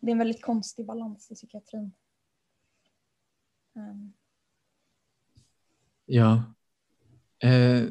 [0.00, 1.92] det är en väldigt konstig balans i psykiatrin.
[3.74, 4.12] Um.
[6.06, 6.42] Ja.
[7.38, 7.84] Eh,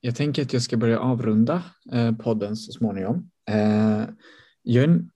[0.00, 3.30] jag tänker att jag ska börja avrunda eh, podden så småningom.
[3.50, 4.04] Eh,
[4.62, 5.08] jag,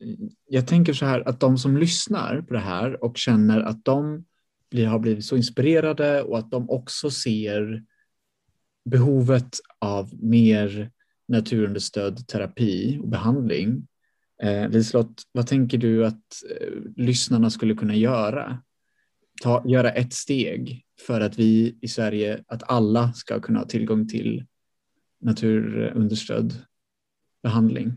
[0.47, 4.25] jag tänker så här att de som lyssnar på det här och känner att de
[4.71, 7.85] blir, har blivit så inspirerade och att de också ser
[8.85, 10.91] behovet av mer
[11.29, 13.87] naturunderstödd terapi och behandling.
[14.43, 18.62] Eh, Liselott, vad tänker du att eh, lyssnarna skulle kunna göra?
[19.43, 24.09] Ta, göra ett steg för att vi i Sverige, att alla ska kunna ha tillgång
[24.09, 24.45] till
[25.20, 26.55] naturunderstödd
[27.43, 27.93] behandling?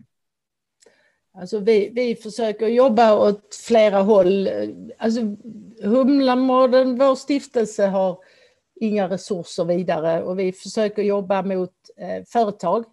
[1.34, 4.50] Alltså vi, vi försöker jobba åt flera håll.
[4.98, 5.22] Alltså
[5.84, 8.18] Humlamodden, vår stiftelse, har
[8.76, 12.86] inga resurser vidare och vi försöker jobba mot eh, företag.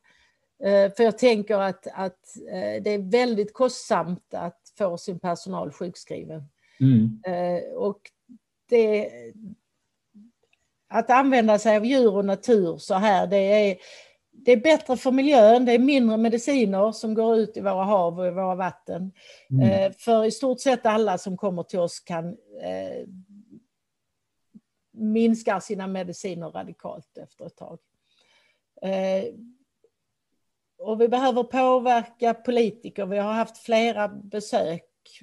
[0.65, 5.73] Eh, för jag tänker att, att eh, det är väldigt kostsamt att få sin personal
[5.73, 6.43] sjukskriven.
[6.81, 7.23] Mm.
[7.27, 8.01] Eh, och
[8.69, 9.11] det,
[10.89, 13.37] att använda sig av djur och natur så här, det
[13.71, 13.77] är
[14.39, 18.19] det är bättre för miljön, det är mindre mediciner som går ut i våra hav
[18.19, 19.13] och i våra vatten.
[19.51, 19.93] Mm.
[19.99, 22.29] För i stort sett alla som kommer till oss kan
[22.63, 23.09] eh,
[24.93, 27.79] minska sina mediciner radikalt efter ett tag.
[28.83, 29.25] Eh,
[30.79, 33.07] och vi behöver påverka politiker.
[33.07, 34.83] Vi har haft flera besök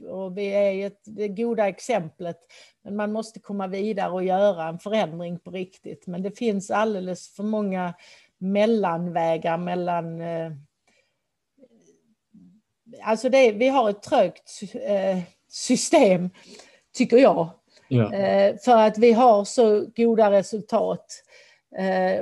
[0.09, 2.37] och vi är ett, det goda exemplet.
[2.83, 6.07] Men man måste komma vidare och göra en förändring på riktigt.
[6.07, 7.93] Men det finns alldeles för många
[8.37, 10.21] mellanvägar mellan...
[10.21, 10.51] Eh,
[13.01, 16.29] alltså det, vi har ett trögt eh, system,
[16.93, 17.49] tycker jag.
[17.87, 18.13] Ja.
[18.13, 21.23] Eh, för att vi har så goda resultat.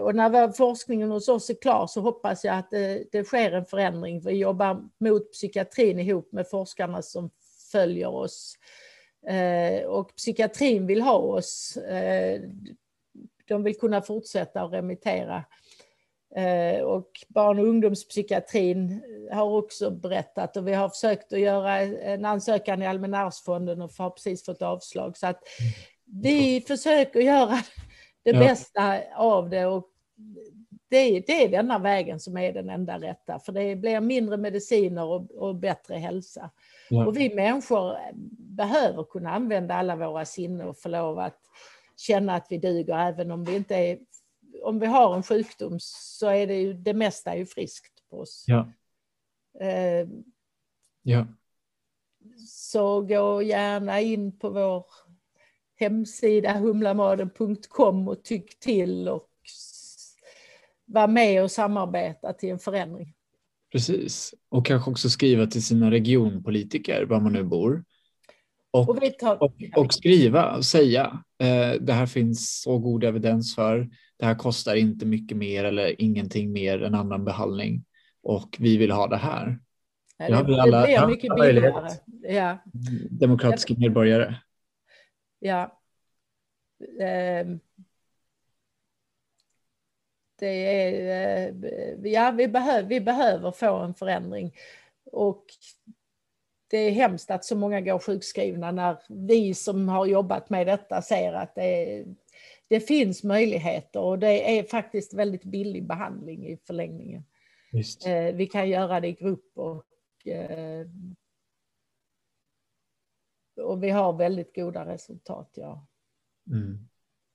[0.01, 3.65] Och när forskningen hos oss är klar så hoppas jag att det, det sker en
[3.65, 4.21] förändring.
[4.21, 7.29] Vi jobbar mot psykiatrin ihop med forskarna som
[7.71, 8.55] följer oss.
[9.87, 11.77] Och psykiatrin vill ha oss.
[13.47, 15.43] De vill kunna fortsätta att remittera
[16.35, 22.25] Eh, och barn och ungdomspsykiatrin har också berättat och vi har försökt att göra en
[22.25, 25.17] ansökan i Allmänna arvsfonden och har precis fått avslag.
[25.17, 25.43] Så att
[26.05, 26.61] vi mm.
[26.61, 27.59] försöker göra
[28.23, 28.39] det ja.
[28.39, 29.87] bästa av det och
[30.89, 35.03] det, det, är denna vägen som är den enda rätta för det blir mindre mediciner
[35.03, 36.49] och, och bättre hälsa.
[36.89, 37.05] Ja.
[37.05, 37.97] Och vi människor
[38.37, 41.39] behöver kunna använda alla våra sinnen och få lov att
[41.97, 43.99] känna att vi duger även om vi inte är
[44.63, 48.19] om vi har en sjukdom så är det ju det mesta är ju friskt på
[48.19, 48.45] oss.
[48.47, 48.71] Ja.
[49.59, 50.07] Eh,
[51.01, 51.27] ja.
[52.47, 54.85] Så gå gärna in på vår
[55.81, 59.27] hemsida humlamaden.com och tyck till och
[60.85, 63.13] vara med och samarbeta till en förändring.
[63.71, 67.83] Precis, och kanske också skriva till sina regionpolitiker var man nu bor.
[68.71, 69.43] Och, och, tar...
[69.43, 74.35] och, och skriva och säga eh, det här finns så god evidens för det här
[74.35, 77.85] kostar inte mycket mer eller ingenting mer än annan behandling
[78.23, 79.59] och vi vill ha det här.
[80.17, 81.89] Ja, det, det, alla, blir mycket billigare.
[82.21, 82.57] Ja.
[83.09, 84.35] Demokratiska medborgare.
[85.41, 85.81] Ja.
[86.99, 87.59] Ehm.
[90.39, 94.55] Det är, eh, ja, vi, behöver, vi behöver få en förändring.
[95.11, 95.45] Och
[96.69, 101.01] det är hemskt att så många går sjukskrivna när vi som har jobbat med detta
[101.01, 102.05] ser att det
[102.71, 107.23] det finns möjligheter och det är faktiskt väldigt billig behandling i förlängningen.
[107.71, 108.07] Just.
[108.07, 110.87] Eh, vi kan göra det i grupp och, eh,
[113.61, 115.49] och vi har väldigt goda resultat.
[115.55, 115.87] Ja.
[116.47, 116.87] Mm.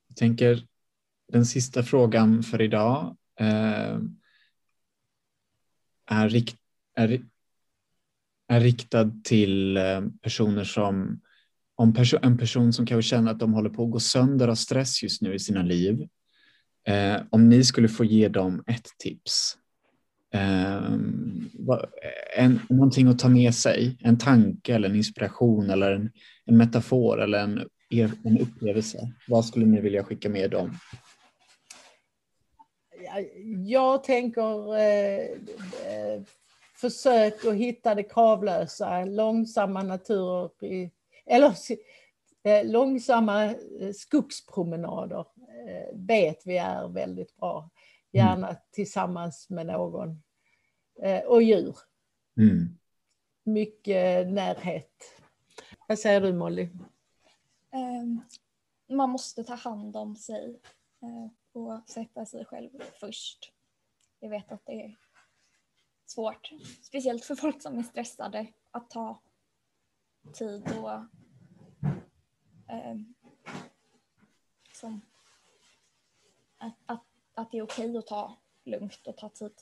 [0.08, 0.66] Jag tänker
[1.32, 3.98] den sista frågan för idag eh,
[6.06, 6.56] är, rikt,
[6.94, 7.22] är,
[8.48, 11.20] är riktad till eh, personer som
[11.74, 14.54] om perso en person som kanske känner att de håller på att gå sönder av
[14.54, 16.08] stress just nu i sina liv.
[16.84, 19.58] Eh, om ni skulle få ge dem ett tips.
[20.36, 20.82] Eh,
[22.36, 26.10] en, någonting att ta med sig, en tanke eller en inspiration eller en,
[26.44, 27.68] en metafor eller en,
[28.24, 28.98] en upplevelse.
[29.28, 30.78] Vad skulle ni vilja skicka med dem?
[33.66, 36.22] Jag tänker eh, eh,
[36.74, 40.90] försök att hitta det kravlösa, långsamma naturer, i,
[41.26, 41.54] eller
[42.44, 45.24] eh, långsamma eh, skogspromenader
[45.68, 47.70] eh, vet vi är väldigt bra.
[48.12, 48.60] Gärna mm.
[48.72, 50.22] tillsammans med någon.
[51.02, 51.76] Eh, och djur.
[52.36, 52.78] Mm.
[53.44, 55.22] Mycket närhet.
[55.88, 56.68] Vad säger du Molly?
[57.72, 58.20] Um,
[58.88, 60.60] man måste ta hand om sig
[61.52, 62.70] och sätta sig själv
[63.00, 63.52] först.
[64.20, 64.96] Jag vet att det är
[66.06, 66.50] svårt,
[66.82, 69.22] speciellt för folk som är stressade, att ta
[70.32, 70.92] tid och
[72.68, 72.96] eh,
[74.64, 75.00] liksom,
[76.58, 79.54] att, att, att det är okej okay att ta lugnt och ta tid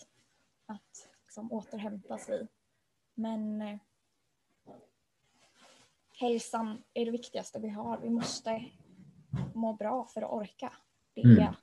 [0.66, 2.48] att liksom, återhämta sig.
[3.14, 3.78] Men eh,
[6.20, 7.98] hälsan är det viktigaste vi har.
[7.98, 8.64] Vi måste
[9.54, 10.72] må bra för att orka.
[11.14, 11.54] Det är mm.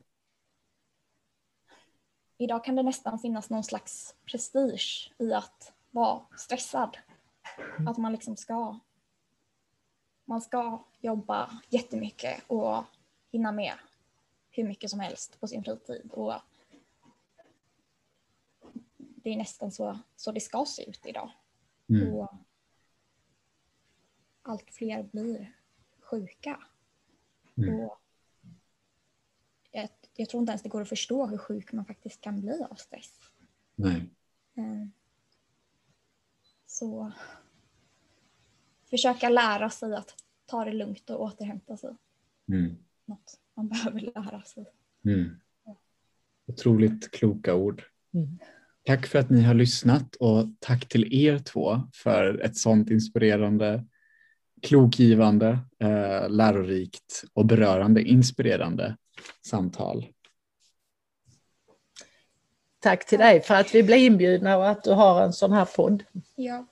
[2.37, 6.97] Idag kan det nästan finnas någon slags prestige i att vara stressad.
[7.89, 8.79] Att man liksom ska
[10.25, 12.83] man ska jobba jättemycket och
[13.31, 13.73] hinna med
[14.49, 16.11] hur mycket som helst på sin fritid.
[16.11, 16.33] Och
[19.23, 21.31] det är nästan så, så det ska se ut idag.
[21.89, 22.13] Mm.
[22.13, 22.33] Och
[24.41, 25.55] allt fler blir
[25.99, 26.59] sjuka.
[27.57, 27.79] Mm.
[27.79, 27.97] Och
[30.15, 32.75] jag tror inte ens det går att förstå hur sjuk man faktiskt kan bli av
[32.75, 33.19] stress.
[33.75, 34.09] Nej.
[34.55, 34.87] Eh,
[36.65, 37.11] så
[38.89, 40.15] försöka lära sig att
[40.45, 41.95] ta det lugnt och återhämta sig.
[42.47, 42.75] Mm.
[43.05, 44.65] Något man behöver lära sig.
[45.05, 45.39] Mm.
[46.45, 47.83] Otroligt kloka ord.
[48.13, 48.39] Mm.
[48.83, 53.85] Tack för att ni har lyssnat och tack till er två för ett sånt inspirerande,
[54.61, 58.97] klokgivande, eh, lärorikt och berörande, inspirerande
[59.47, 60.05] samtal.
[62.79, 65.65] Tack till dig för att vi blev inbjudna och att du har en sån här
[65.65, 66.03] podd.
[66.35, 66.65] Ja,